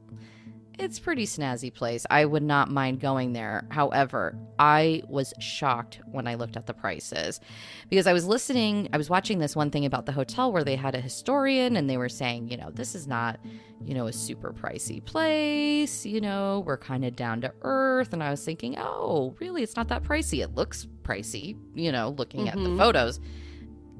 it's 0.78 0.98
pretty 0.98 1.24
snazzy 1.24 1.72
place. 1.72 2.04
I 2.10 2.24
would 2.24 2.42
not 2.42 2.70
mind 2.70 3.00
going 3.00 3.32
there. 3.32 3.66
However, 3.70 4.36
I 4.58 5.02
was 5.08 5.32
shocked 5.38 6.00
when 6.06 6.26
I 6.26 6.34
looked 6.34 6.56
at 6.56 6.66
the 6.66 6.74
prices 6.74 7.40
because 7.88 8.06
I 8.06 8.12
was 8.12 8.26
listening, 8.26 8.88
I 8.92 8.96
was 8.96 9.08
watching 9.08 9.38
this 9.38 9.54
one 9.54 9.70
thing 9.70 9.84
about 9.84 10.06
the 10.06 10.12
hotel 10.12 10.52
where 10.52 10.64
they 10.64 10.76
had 10.76 10.94
a 10.94 11.00
historian 11.00 11.76
and 11.76 11.88
they 11.88 11.96
were 11.96 12.08
saying, 12.08 12.50
you 12.50 12.56
know, 12.56 12.70
this 12.70 12.94
is 12.94 13.06
not, 13.06 13.38
you 13.84 13.94
know, 13.94 14.06
a 14.06 14.12
super 14.12 14.52
pricey 14.52 15.04
place, 15.04 16.04
you 16.04 16.20
know, 16.20 16.62
we're 16.66 16.78
kind 16.78 17.04
of 17.04 17.14
down 17.14 17.40
to 17.42 17.52
earth 17.62 18.12
and 18.12 18.22
I 18.22 18.30
was 18.30 18.44
thinking, 18.44 18.76
"Oh, 18.78 19.34
really? 19.40 19.62
It's 19.62 19.76
not 19.76 19.88
that 19.88 20.02
pricey. 20.02 20.42
It 20.42 20.54
looks 20.54 20.86
pricey, 21.02 21.56
you 21.74 21.92
know, 21.92 22.14
looking 22.18 22.40
mm-hmm. 22.40 22.48
at 22.48 22.54
the 22.56 22.70
mm-hmm. 22.70 22.78
photos." 22.78 23.20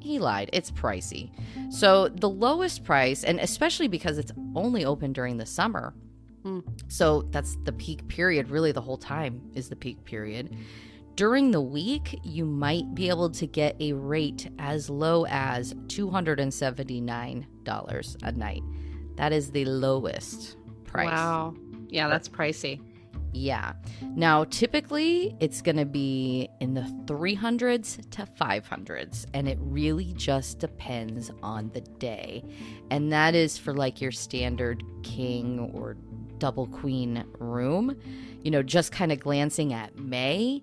he 0.01 0.19
lied. 0.19 0.51
It's 0.53 0.71
pricey. 0.71 1.31
So 1.73 2.09
the 2.09 2.29
lowest 2.29 2.85
price, 2.85 3.25
and 3.25 3.41
especially 3.41 3.89
because 3.89 4.19
it's 4.19 4.33
only 4.55 4.85
open 4.85 5.15
during 5.15 5.39
the 5.39 5.47
summer, 5.47 5.95
Mm. 6.45 6.63
So 6.89 7.23
that's 7.31 7.57
the 7.65 7.73
peak 7.73 8.07
period, 8.09 8.51
really, 8.51 8.73
the 8.73 8.81
whole 8.81 8.99
time 8.99 9.41
is 9.55 9.69
the 9.69 9.77
peak 9.77 10.05
period. 10.05 10.57
During 11.17 11.53
the 11.53 11.61
week, 11.61 12.19
you 12.25 12.45
might 12.45 12.93
be 12.95 13.09
able 13.09 13.31
to 13.31 13.47
get 13.47 13.77
a 13.81 13.93
rate 13.93 14.51
as 14.59 14.91
low 14.91 15.27
as 15.27 15.73
$279 15.87 18.17
a 18.23 18.33
night. 18.33 18.63
That 19.17 19.33
is 19.33 19.53
the 19.53 19.65
lowest 19.65 20.57
price. 20.85 21.07
Wow. 21.07 21.55
Yeah, 21.89 22.09
that's 22.09 22.29
pricey. 22.29 22.81
Yeah. 23.33 23.73
Now, 24.15 24.45
typically 24.45 25.37
it's 25.41 25.61
going 25.61 25.77
to 25.77 25.85
be 25.85 26.49
in 26.61 26.75
the 26.75 26.83
300s 27.07 28.09
to 28.11 28.27
500s, 28.41 29.27
and 29.35 29.49
it 29.49 29.59
really 29.61 30.13
just 30.15 30.61
depends 30.61 31.33
on 31.43 31.71
the 31.75 31.81
day. 31.81 32.45
And 32.91 33.13
that 33.13 33.35
is 33.35 33.59
for 33.59 33.75
like 33.75 34.01
your 34.01 34.13
standard 34.13 34.85
king 35.03 35.73
or 35.75 35.97
double 36.45 36.67
queen 36.67 37.25
room, 37.39 37.99
you 38.43 38.51
know, 38.51 38.63
just 38.63 38.93
kind 38.93 39.11
of 39.11 39.19
glancing 39.19 39.73
at 39.73 39.99
May, 39.99 40.63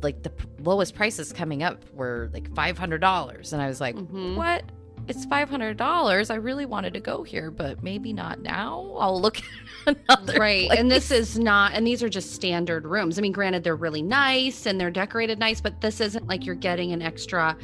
like 0.00 0.22
the 0.22 0.30
p- 0.30 0.46
lowest 0.60 0.94
prices 0.94 1.34
coming 1.34 1.62
up 1.62 1.84
were 1.92 2.30
like 2.32 2.50
$500. 2.54 3.52
And 3.52 3.60
I 3.60 3.66
was 3.66 3.78
like, 3.78 3.94
mm-hmm. 3.94 4.36
what? 4.36 4.64
It's 5.08 5.26
$500. 5.26 6.30
I 6.30 6.34
really 6.36 6.64
wanted 6.64 6.94
to 6.94 7.00
go 7.00 7.24
here, 7.24 7.50
but 7.50 7.82
maybe 7.82 8.14
not 8.14 8.40
now. 8.40 8.96
I'll 8.98 9.20
look 9.20 9.36
at 9.86 9.98
another. 10.08 10.38
Right. 10.38 10.68
Place. 10.68 10.78
And 10.78 10.90
this 10.90 11.10
is 11.10 11.38
not, 11.38 11.74
and 11.74 11.86
these 11.86 12.02
are 12.02 12.08
just 12.08 12.32
standard 12.32 12.86
rooms. 12.86 13.18
I 13.18 13.20
mean, 13.20 13.32
granted, 13.32 13.64
they're 13.64 13.76
really 13.76 14.00
nice 14.00 14.64
and 14.64 14.80
they're 14.80 14.90
decorated 14.90 15.38
nice, 15.38 15.60
but 15.60 15.82
this 15.82 16.00
isn't 16.00 16.26
like 16.26 16.46
you're 16.46 16.54
getting 16.54 16.92
an 16.92 17.02
extra 17.02 17.54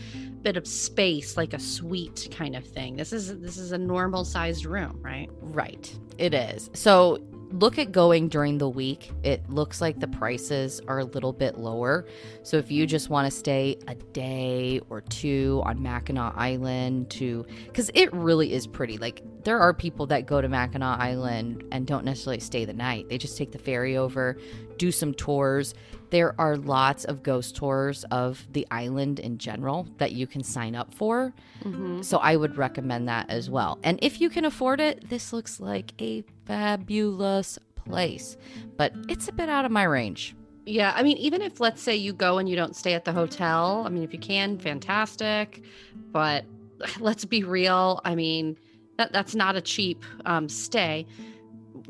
bit 0.42 0.58
of 0.58 0.66
space 0.66 1.38
like 1.38 1.54
a 1.54 1.58
suite 1.58 2.28
kind 2.30 2.54
of 2.54 2.66
thing. 2.66 2.94
This 2.96 3.14
is 3.14 3.40
this 3.40 3.56
is 3.56 3.72
a 3.72 3.78
normal 3.78 4.26
sized 4.26 4.66
room, 4.66 4.98
right? 5.00 5.30
Right. 5.40 5.98
It 6.18 6.34
is. 6.34 6.68
So 6.74 7.18
look 7.50 7.78
at 7.78 7.92
going 7.92 8.28
during 8.28 8.58
the 8.58 8.68
week. 8.68 9.10
It 9.22 9.48
looks 9.48 9.80
like 9.80 10.00
the 10.00 10.08
prices 10.08 10.80
are 10.88 10.98
a 10.98 11.04
little 11.04 11.32
bit 11.32 11.58
lower. 11.58 12.06
So 12.42 12.56
if 12.56 12.70
you 12.70 12.86
just 12.86 13.10
want 13.10 13.30
to 13.30 13.36
stay 13.36 13.78
a 13.86 13.94
day 13.94 14.80
or 14.90 15.00
two 15.00 15.62
on 15.64 15.82
Mackinac 15.82 16.34
Island 16.36 17.10
to 17.10 17.46
cuz 17.72 17.90
it 17.94 18.12
really 18.12 18.52
is 18.52 18.66
pretty. 18.66 18.98
Like 18.98 19.22
there 19.44 19.60
are 19.60 19.72
people 19.72 20.06
that 20.06 20.26
go 20.26 20.40
to 20.40 20.48
Mackinac 20.48 21.00
Island 21.00 21.64
and 21.72 21.86
don't 21.86 22.04
necessarily 22.04 22.40
stay 22.40 22.64
the 22.64 22.72
night. 22.72 23.08
They 23.08 23.18
just 23.18 23.38
take 23.38 23.52
the 23.52 23.58
ferry 23.58 23.96
over, 23.96 24.36
do 24.76 24.92
some 24.92 25.14
tours. 25.14 25.74
There 26.10 26.38
are 26.40 26.56
lots 26.56 27.04
of 27.04 27.22
ghost 27.22 27.56
tours 27.56 28.04
of 28.10 28.46
the 28.52 28.66
island 28.70 29.20
in 29.20 29.38
general 29.38 29.86
that 29.98 30.12
you 30.12 30.26
can 30.26 30.42
sign 30.42 30.74
up 30.74 30.92
for. 30.94 31.34
Mm-hmm. 31.62 32.02
So 32.02 32.18
I 32.18 32.36
would 32.36 32.56
recommend 32.56 33.08
that 33.08 33.28
as 33.28 33.50
well. 33.50 33.78
And 33.82 33.98
if 34.02 34.20
you 34.20 34.30
can 34.30 34.44
afford 34.44 34.80
it, 34.80 35.08
this 35.08 35.32
looks 35.32 35.60
like 35.60 35.92
a 36.00 36.24
fabulous 36.48 37.58
place, 37.76 38.36
but 38.76 38.92
it's 39.08 39.28
a 39.28 39.32
bit 39.32 39.48
out 39.48 39.64
of 39.64 39.70
my 39.70 39.84
range. 39.84 40.34
Yeah, 40.66 40.92
I 40.96 41.02
mean, 41.02 41.16
even 41.18 41.40
if 41.40 41.60
let's 41.60 41.80
say 41.80 41.94
you 41.94 42.12
go 42.12 42.38
and 42.38 42.48
you 42.48 42.56
don't 42.56 42.74
stay 42.74 42.94
at 42.94 43.04
the 43.04 43.12
hotel, 43.12 43.84
I 43.86 43.90
mean, 43.90 44.02
if 44.02 44.12
you 44.12 44.18
can, 44.18 44.58
fantastic. 44.58 45.62
But 46.10 46.44
let's 46.98 47.24
be 47.24 47.44
real. 47.44 48.00
I 48.04 48.14
mean, 48.14 48.56
that 48.96 49.12
that's 49.12 49.34
not 49.34 49.56
a 49.56 49.60
cheap 49.60 50.04
um, 50.26 50.48
stay. 50.48 51.06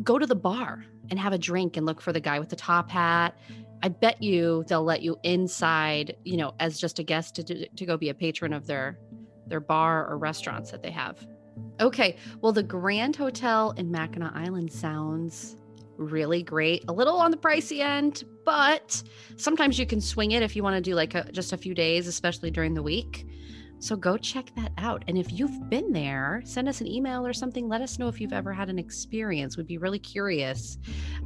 Go 0.03 0.19
to 0.19 0.27
the 0.27 0.37
bar 0.37 0.85
and 1.11 1.19
have 1.19 1.33
a 1.33 1.39
drink 1.39 1.77
and 1.77 1.87
look 1.87 2.01
for 2.01 2.13
the 2.13 2.21
guy 2.21 2.39
with 2.39 2.51
the 2.51 2.57
top 2.57 2.91
hat. 2.91 3.39
I 3.83 3.89
bet 3.89 4.23
you 4.23 4.65
they'll 4.67 4.85
let 4.85 5.03
you 5.03 5.17
inside, 5.23 6.17
you 6.25 6.37
know, 6.37 6.53
as 6.59 6.79
just 6.79 6.99
a 6.99 7.03
guest 7.03 7.37
to 7.37 7.69
to 7.69 7.87
go 7.87 7.97
be 7.97 8.09
a 8.09 8.15
patron 8.15 8.53
of 8.53 8.67
their 8.67 8.99
their 9.47 9.61
bar 9.61 10.07
or 10.09 10.19
restaurants 10.19 10.71
that 10.73 10.83
they 10.83 10.91
have. 10.91 11.27
Okay, 11.81 12.17
well, 12.41 12.53
the 12.53 12.63
Grand 12.63 13.15
Hotel 13.17 13.73
in 13.77 13.91
Mackinac 13.91 14.33
Island 14.35 14.73
sounds 14.73 15.57
really 15.97 16.43
great. 16.43 16.85
A 16.89 16.93
little 16.93 17.17
on 17.17 17.31
the 17.31 17.37
pricey 17.37 17.81
end, 17.81 18.25
but 18.45 19.03
sometimes 19.37 19.79
you 19.79 19.87
can 19.87 20.01
swing 20.01 20.33
it 20.33 20.43
if 20.43 20.57
you 20.57 20.63
want 20.63 20.77
to 20.77 20.81
do 20.81 20.95
like 20.95 21.15
a, 21.15 21.31
just 21.33 21.53
a 21.53 21.57
few 21.57 21.75
days, 21.75 22.07
especially 22.07 22.51
during 22.51 22.75
the 22.75 22.83
week. 22.83 23.27
So 23.81 23.95
go 23.97 24.17
check 24.17 24.53
that 24.57 24.73
out. 24.77 25.05
And 25.07 25.17
if 25.17 25.33
you've 25.33 25.71
been 25.71 25.93
there, 25.93 26.43
send 26.45 26.69
us 26.69 26.81
an 26.81 26.89
email 26.89 27.25
or 27.25 27.33
something. 27.33 27.69
Let 27.69 27.81
us 27.81 27.99
know 27.99 28.09
if 28.09 28.21
you've 28.21 28.33
ever 28.33 28.53
had 28.53 28.69
an 28.69 28.79
experience. 28.79 29.57
We'd 29.57 29.69
be 29.69 29.79
really 29.79 30.01
curious. 30.01 30.79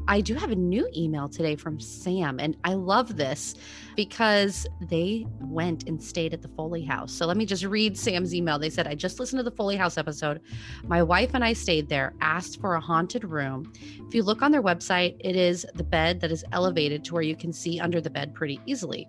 I 0.07 0.21
do 0.21 0.35
have 0.35 0.51
a 0.51 0.57
new 0.57 0.89
email 0.95 1.29
today 1.29 1.57
from 1.57 1.81
Sam, 1.81 2.39
and 2.41 2.57
I 2.65 2.75
love 2.75 3.17
this 3.17 3.55
because 3.97 4.67
they 4.83 5.27
went 5.41 5.89
and 5.89 6.03
stayed 6.03 6.35
at 6.35 6.43
the 6.43 6.49
Foley 6.49 6.83
House. 6.83 7.13
So 7.13 7.27
let 7.27 7.37
me 7.37 7.47
just 7.47 7.65
read 7.65 7.97
Sam's 7.97 8.35
email. 8.35 8.59
They 8.59 8.71
said, 8.71 8.87
I 8.87 8.95
just 8.95 9.19
listened 9.19 9.39
to 9.39 9.45
the 9.45 9.57
Foley 9.57 9.77
House 9.77 9.97
episode. 9.97 10.41
My 10.85 11.03
wife 11.03 11.31
and 11.35 11.45
I 11.45 11.55
stayed 11.55 11.89
there, 11.89 12.13
asked 12.21 12.61
for 12.61 12.75
a 12.75 12.81
haunted 12.81 13.25
room. 13.25 13.73
If 14.09 14.15
you 14.15 14.23
look 14.23 14.43
on 14.43 14.53
their 14.53 14.63
website, 14.63 15.17
it 15.21 15.37
is 15.37 15.65
the 15.75 15.85
bed 15.85 16.21
that 16.21 16.33
is 16.33 16.45
elevated 16.53 17.05
to 17.05 17.15
where 17.15 17.23
you 17.23 17.37
can 17.37 17.53
see 17.53 17.81
under 17.81 18.01
the 18.01 18.11
bed 18.11 18.35
pretty 18.35 18.61
easily 18.67 19.09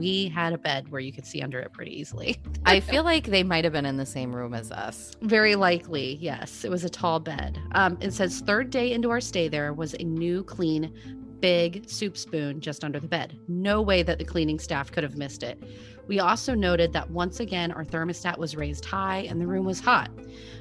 we 0.00 0.28
had 0.28 0.54
a 0.54 0.58
bed 0.58 0.88
where 0.88 1.00
you 1.00 1.12
could 1.12 1.26
see 1.26 1.42
under 1.42 1.60
it 1.60 1.72
pretty 1.72 1.98
easily. 1.98 2.40
I 2.64 2.79
feel 2.80 3.04
like 3.04 3.26
they 3.26 3.42
might 3.42 3.64
have 3.64 3.72
been 3.72 3.86
in 3.86 3.96
the 3.96 4.06
same 4.06 4.34
room 4.34 4.54
as 4.54 4.70
us. 4.70 5.12
Very 5.22 5.54
likely, 5.56 6.18
yes. 6.20 6.64
It 6.64 6.70
was 6.70 6.84
a 6.84 6.90
tall 6.90 7.20
bed. 7.20 7.58
Um, 7.72 7.98
it 8.00 8.12
says 8.12 8.40
third 8.40 8.70
day 8.70 8.92
into 8.92 9.10
our 9.10 9.20
stay 9.20 9.48
there 9.48 9.72
was 9.72 9.94
a 9.94 10.04
new 10.04 10.44
clean 10.44 10.92
big 11.40 11.88
soup 11.88 12.16
spoon 12.16 12.60
just 12.60 12.84
under 12.84 13.00
the 13.00 13.08
bed. 13.08 13.38
No 13.48 13.80
way 13.80 14.02
that 14.02 14.18
the 14.18 14.24
cleaning 14.24 14.58
staff 14.58 14.92
could 14.92 15.02
have 15.02 15.16
missed 15.16 15.42
it. 15.42 15.62
We 16.06 16.18
also 16.18 16.54
noted 16.54 16.92
that 16.92 17.10
once 17.10 17.40
again, 17.40 17.72
our 17.72 17.84
thermostat 17.84 18.36
was 18.36 18.56
raised 18.56 18.84
high 18.84 19.20
and 19.28 19.40
the 19.40 19.46
room 19.46 19.64
was 19.64 19.80
hot. 19.80 20.10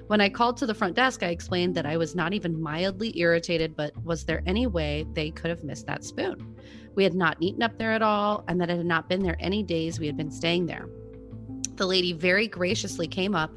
When 0.07 0.21
I 0.21 0.29
called 0.29 0.57
to 0.57 0.65
the 0.65 0.73
front 0.73 0.95
desk, 0.95 1.23
I 1.23 1.29
explained 1.29 1.75
that 1.75 1.85
I 1.85 1.97
was 1.97 2.15
not 2.15 2.33
even 2.33 2.61
mildly 2.61 3.17
irritated, 3.17 3.75
but 3.75 3.95
was 4.03 4.25
there 4.25 4.43
any 4.45 4.67
way 4.67 5.05
they 5.13 5.31
could 5.31 5.49
have 5.49 5.63
missed 5.63 5.87
that 5.87 6.03
spoon? 6.03 6.55
We 6.95 7.03
had 7.03 7.13
not 7.13 7.37
eaten 7.39 7.63
up 7.63 7.77
there 7.77 7.91
at 7.91 8.01
all, 8.01 8.43
and 8.47 8.59
that 8.59 8.69
it 8.69 8.77
had 8.77 8.85
not 8.85 9.07
been 9.09 9.23
there 9.23 9.37
any 9.39 9.63
days 9.63 9.99
we 9.99 10.07
had 10.07 10.17
been 10.17 10.31
staying 10.31 10.65
there. 10.65 10.87
The 11.79 11.87
lady 11.87 12.11
very 12.11 12.45
graciously 12.45 13.07
came 13.07 13.33
up, 13.33 13.53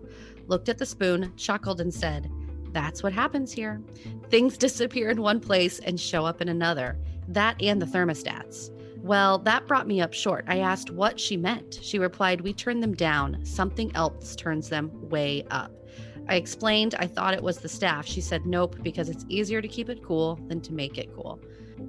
looked 0.46 0.68
at 0.68 0.78
the 0.78 0.87
spoon, 0.87 1.32
chuckled, 1.37 1.80
and 1.80 1.92
said, 1.92 2.30
That's 2.70 3.02
what 3.02 3.12
happens 3.12 3.50
here. 3.50 3.82
Things 4.30 4.56
disappear 4.66 5.11
in 5.11 5.20
one 5.20 5.40
place 5.40 5.80
and 5.80 5.98
show 5.98 6.24
up 6.24 6.40
in 6.40 6.48
another. 6.48 6.96
That 7.26 7.61
and 7.61 7.82
the 7.82 7.87
thermostats. 7.87 8.70
Well, 8.98 9.38
that 9.38 9.66
brought 9.66 9.88
me 9.88 10.00
up 10.00 10.14
short. 10.14 10.44
I 10.46 10.58
asked 10.58 10.92
what 10.92 11.18
she 11.18 11.37
meant. 11.37 11.80
She 11.82 11.98
replied, 11.98 12.42
We 12.42 12.52
turn 12.52 12.78
them 12.78 12.94
down. 12.94 13.44
Something 13.44 13.90
else 13.96 14.37
turns 14.37 14.68
them 14.68 14.92
way 15.08 15.44
up. 15.50 15.72
I 16.28 16.37
explained 16.37 16.94
I 17.00 17.08
thought 17.08 17.35
it 17.35 17.42
was 17.42 17.58
the 17.58 17.68
staff. 17.68 18.06
She 18.06 18.20
said, 18.20 18.46
Nope, 18.46 18.76
because 18.85 19.08
it's 19.08 19.26
easier 19.28 19.61
to 19.61 19.66
keep 19.66 19.88
it 19.88 20.04
cool 20.04 20.38
than 20.46 20.61
to 20.61 20.72
make 20.72 20.96
it 20.96 21.12
cool. 21.12 21.40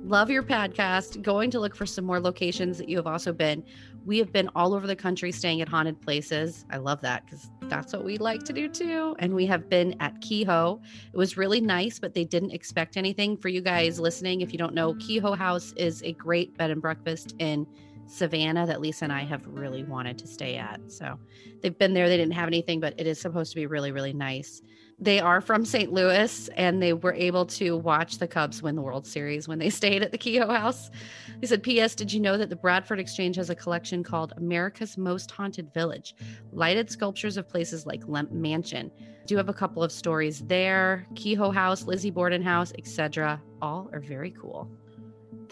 Love 0.04 0.32
your 0.32 0.42
podcast. 0.42 1.22
Going 1.22 1.52
to 1.52 1.60
look 1.60 1.76
for 1.76 1.86
some 1.86 2.06
more 2.06 2.20
locations 2.20 2.80
that 2.80 2.90
you 2.90 2.98
have 2.98 3.06
also 3.06 3.32
been. 3.32 3.64
We 4.06 4.18
have 4.18 4.34
been 4.34 4.50
all 4.56 4.74
over 4.74 4.86
the 4.86 4.96
country 4.96 5.32
staying 5.32 5.62
at 5.62 5.70
haunted 5.70 6.02
places. 6.02 6.66
I 6.70 6.78
love 6.78 7.02
that 7.02 7.26
because 7.26 7.50
that's 7.64 7.94
what 7.94 8.04
we 8.04 8.18
like 8.18 8.44
to 8.44 8.54
do 8.54 8.68
too. 8.68 9.16
And 9.20 9.34
we 9.34 9.46
have 9.46 9.70
been 9.70 9.96
at 10.02 10.20
Kehoe. 10.20 10.82
It 11.14 11.18
was 11.18 11.38
really 11.38 11.62
nice, 11.62 12.00
but 12.00 12.14
they 12.14 12.26
didn't 12.26 12.52
expect 12.52 12.98
anything. 12.98 13.38
For 13.38 13.48
you 13.48 13.62
guys 13.62 14.00
listening, 14.00 14.42
if 14.42 14.52
you 14.52 14.58
don't 14.60 14.74
know, 14.74 14.94
Kehoe 14.96 15.36
House 15.36 15.74
is 15.78 16.04
a 16.04 16.12
great 16.14 16.58
bed 16.58 16.72
and 16.72 16.82
breakfast 16.82 17.34
in 17.40 17.66
Savannah 18.06 18.68
that 18.68 18.82
Lisa 18.82 19.06
and 19.06 19.14
I 19.14 19.24
have 19.24 19.48
really 19.48 19.84
wanted 19.84 20.18
to 20.20 20.28
stay 20.28 20.58
at. 20.58 20.80
So 20.92 21.18
they've 21.62 21.78
been 21.78 21.94
there. 21.94 22.10
They 22.10 22.18
didn't 22.18 22.34
have 22.34 22.48
anything, 22.48 22.80
but 22.80 22.94
it 22.98 23.08
is 23.08 23.20
supposed 23.20 23.52
to 23.52 23.56
be 23.56 23.66
really, 23.66 23.92
really 23.92 24.14
nice 24.14 24.62
they 25.04 25.20
are 25.20 25.42
from 25.42 25.66
St. 25.66 25.92
Louis 25.92 26.50
and 26.56 26.82
they 26.82 26.94
were 26.94 27.14
able 27.14 27.46
to 27.46 27.78
watch 27.78 28.18
the 28.20 28.28
Cubs 28.28 28.62
win 28.62 28.76
the 28.76 28.82
World 28.82 29.06
Series 29.06 29.48
when 29.48 29.60
they 29.60 29.70
stayed 29.82 30.02
at 30.02 30.12
the 30.12 30.18
Kehoe 30.18 30.52
House. 30.52 30.90
He 31.42 31.48
said, 31.48 31.64
P.S. 31.64 31.96
Did 31.96 32.14
you 32.14 32.20
know 32.20 32.38
that 32.38 32.50
the 32.50 32.56
Bradford 32.56 33.00
Exchange 33.00 33.36
has 33.36 33.50
a 33.50 33.56
collection 33.56 34.04
called 34.04 34.34
America's 34.38 34.98
Most 34.98 35.32
Haunted 35.32 35.74
Village? 35.74 36.16
Lighted 36.52 36.90
sculptures 36.90 37.38
of 37.38 37.50
places 37.50 37.86
like 37.86 38.02
Lemp 38.08 38.32
Mansion. 38.32 38.92
Do 39.26 39.38
have 39.38 39.50
a 39.50 39.54
couple 39.54 39.84
of 39.84 39.92
stories 39.92 40.42
there. 40.42 41.06
Kehoe 41.16 41.52
House, 41.52 41.84
Lizzie 41.84 42.12
Borden 42.12 42.42
House, 42.42 42.74
etc. 42.78 43.42
All 43.62 43.90
are 43.94 44.00
very 44.00 44.32
cool. 44.32 44.70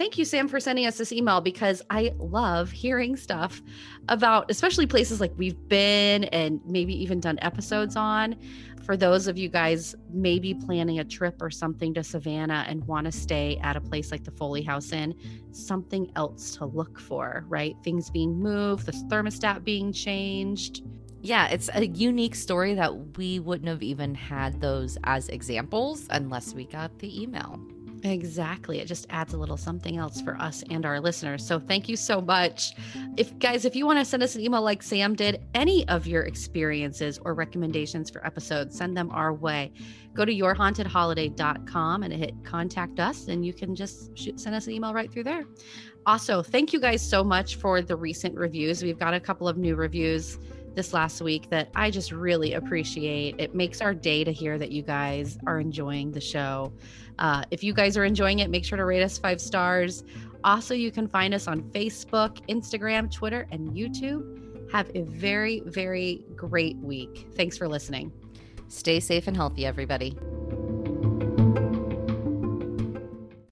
Thank 0.02 0.18
you, 0.18 0.26
Sam, 0.26 0.48
for 0.48 0.60
sending 0.60 0.88
us 0.88 0.98
this 0.98 1.12
email 1.12 1.42
because 1.42 1.84
I 1.92 2.16
love 2.18 2.72
hearing 2.72 3.16
stuff 3.16 3.62
about, 4.10 4.50
especially 4.50 4.88
places 4.88 5.22
like 5.22 5.32
we've 5.38 5.68
been 5.68 6.24
and 6.24 6.60
maybe 6.66 7.00
even 7.04 7.20
done 7.20 7.38
episodes 7.44 7.96
on 7.96 8.36
for 8.84 8.98
those 8.98 9.28
of 9.28 9.38
you 9.38 9.48
guys 9.48 9.94
maybe 10.12 10.56
planning 10.56 10.98
a 10.98 11.04
trip 11.04 11.40
or 11.40 11.52
something 11.52 11.94
to 11.94 12.04
Savannah 12.04 12.66
and 12.68 12.84
want 12.88 13.06
to 13.06 13.12
stay 13.12 13.60
at 13.62 13.76
a 13.76 13.80
place 13.80 14.10
like 14.10 14.24
the 14.24 14.32
Foley 14.32 14.64
House 14.64 14.92
Inn, 14.92 15.14
something 15.52 16.12
else 16.16 16.56
to 16.56 16.66
look 16.66 17.00
for, 17.00 17.46
right? 17.48 17.76
Things 17.84 18.10
being 18.10 18.40
moved, 18.40 18.88
the 18.88 18.94
thermostat 18.94 19.64
being 19.64 19.94
changed. 19.94 20.82
Yeah, 21.22 21.48
it's 21.50 21.70
a 21.76 21.86
unique 21.86 22.34
story 22.34 22.74
that 22.74 23.18
we 23.18 23.38
wouldn't 23.38 23.70
have 23.70 23.84
even 23.84 24.16
had 24.16 24.62
those 24.62 24.98
as 25.04 25.30
examples 25.30 26.08
unless 26.10 26.56
we 26.56 26.66
got 26.66 26.98
the 26.98 27.22
email. 27.22 27.62
Exactly. 28.04 28.80
It 28.80 28.88
just 28.88 29.06
adds 29.10 29.34
a 29.34 29.38
little 29.38 29.58
something 29.58 29.98
else 29.98 30.22
for 30.22 30.36
us 30.38 30.64
and 30.70 30.86
our 30.86 31.00
listeners. 31.00 31.46
So 31.46 31.60
thank 31.60 31.88
you 31.88 31.96
so 31.96 32.20
much. 32.20 32.74
If 33.18 33.38
guys, 33.40 33.66
if 33.66 33.76
you 33.76 33.86
want 33.86 34.00
to 34.00 34.06
send 34.06 34.24
us 34.24 34.36
an 34.36 34.42
email 34.42 34.62
like 34.62 34.82
Sam 34.82 35.16
did, 35.16 35.44
any 35.54 35.88
of 35.88 36.08
your 36.08 36.24
experiences 36.24 37.20
or 37.24 37.34
recommendations 37.34 38.10
for 38.10 38.26
episodes, 38.26 38.78
send 38.78 38.98
them 38.98 39.12
our 39.12 39.34
way. 39.34 39.72
Go 40.14 40.26
to 40.26 40.34
yourhauntedholiday.com 40.34 42.04
and 42.04 42.14
hit 42.14 42.34
contact 42.44 43.00
us 43.00 43.28
and 43.28 43.46
you 43.46 43.54
can 43.54 43.76
just 43.76 44.18
shoot, 44.18 44.40
send 44.40 44.56
us 44.56 44.68
an 44.68 44.74
email 44.74 44.94
right 44.94 45.12
through 45.12 45.24
there. 45.24 45.44
Also, 46.06 46.42
thank 46.42 46.74
you 46.74 46.80
guys 46.80 47.08
so 47.08 47.24
much 47.24 47.56
for 47.56 47.82
the 47.82 47.96
recent 47.96 48.36
reviews. 48.36 48.82
We've 48.82 48.98
got 48.98 49.14
a 49.14 49.20
couple 49.20 49.48
of 49.48 49.58
new 49.58 49.76
reviews 49.76 50.40
this 50.76 50.94
last 50.94 51.22
week 51.22 51.50
that 51.50 51.70
I 51.76 51.92
just 51.92 52.12
really 52.12 52.54
appreciate. 52.54 53.36
It 53.38 53.54
makes 53.56 53.82
our 53.82 53.94
day 53.94 54.24
to 54.24 54.32
hear 54.32 54.58
that 54.58 54.72
you 54.72 54.82
guys 54.82 55.38
are 55.46 55.60
enjoying 55.60 56.12
the 56.12 56.22
show. 56.22 56.72
Uh, 57.20 57.44
if 57.52 57.64
you 57.64 57.74
guys 57.74 57.98
are 57.98 58.06
enjoying 58.06 58.40
it, 58.40 58.50
make 58.50 58.66
sure 58.66 58.78
to 58.78 58.86
rate 58.86 59.04
us 59.04 59.18
five 59.18 59.42
stars. 59.42 60.04
Also, 60.44 60.74
you 60.74 60.92
can 60.92 61.08
find 61.08 61.34
us 61.34 61.48
on 61.48 61.62
Facebook, 61.72 62.40
Instagram, 62.48 63.12
Twitter, 63.12 63.48
and 63.52 63.72
YouTube. 63.72 64.72
Have 64.72 64.90
a 64.96 65.02
very, 65.04 65.62
very 65.66 66.26
great 66.36 66.78
week. 66.78 67.28
Thanks 67.36 67.58
for 67.58 67.68
listening. 67.68 68.12
Stay 68.70 69.00
safe 69.00 69.28
and 69.28 69.36
healthy, 69.36 69.66
everybody. 69.66 70.18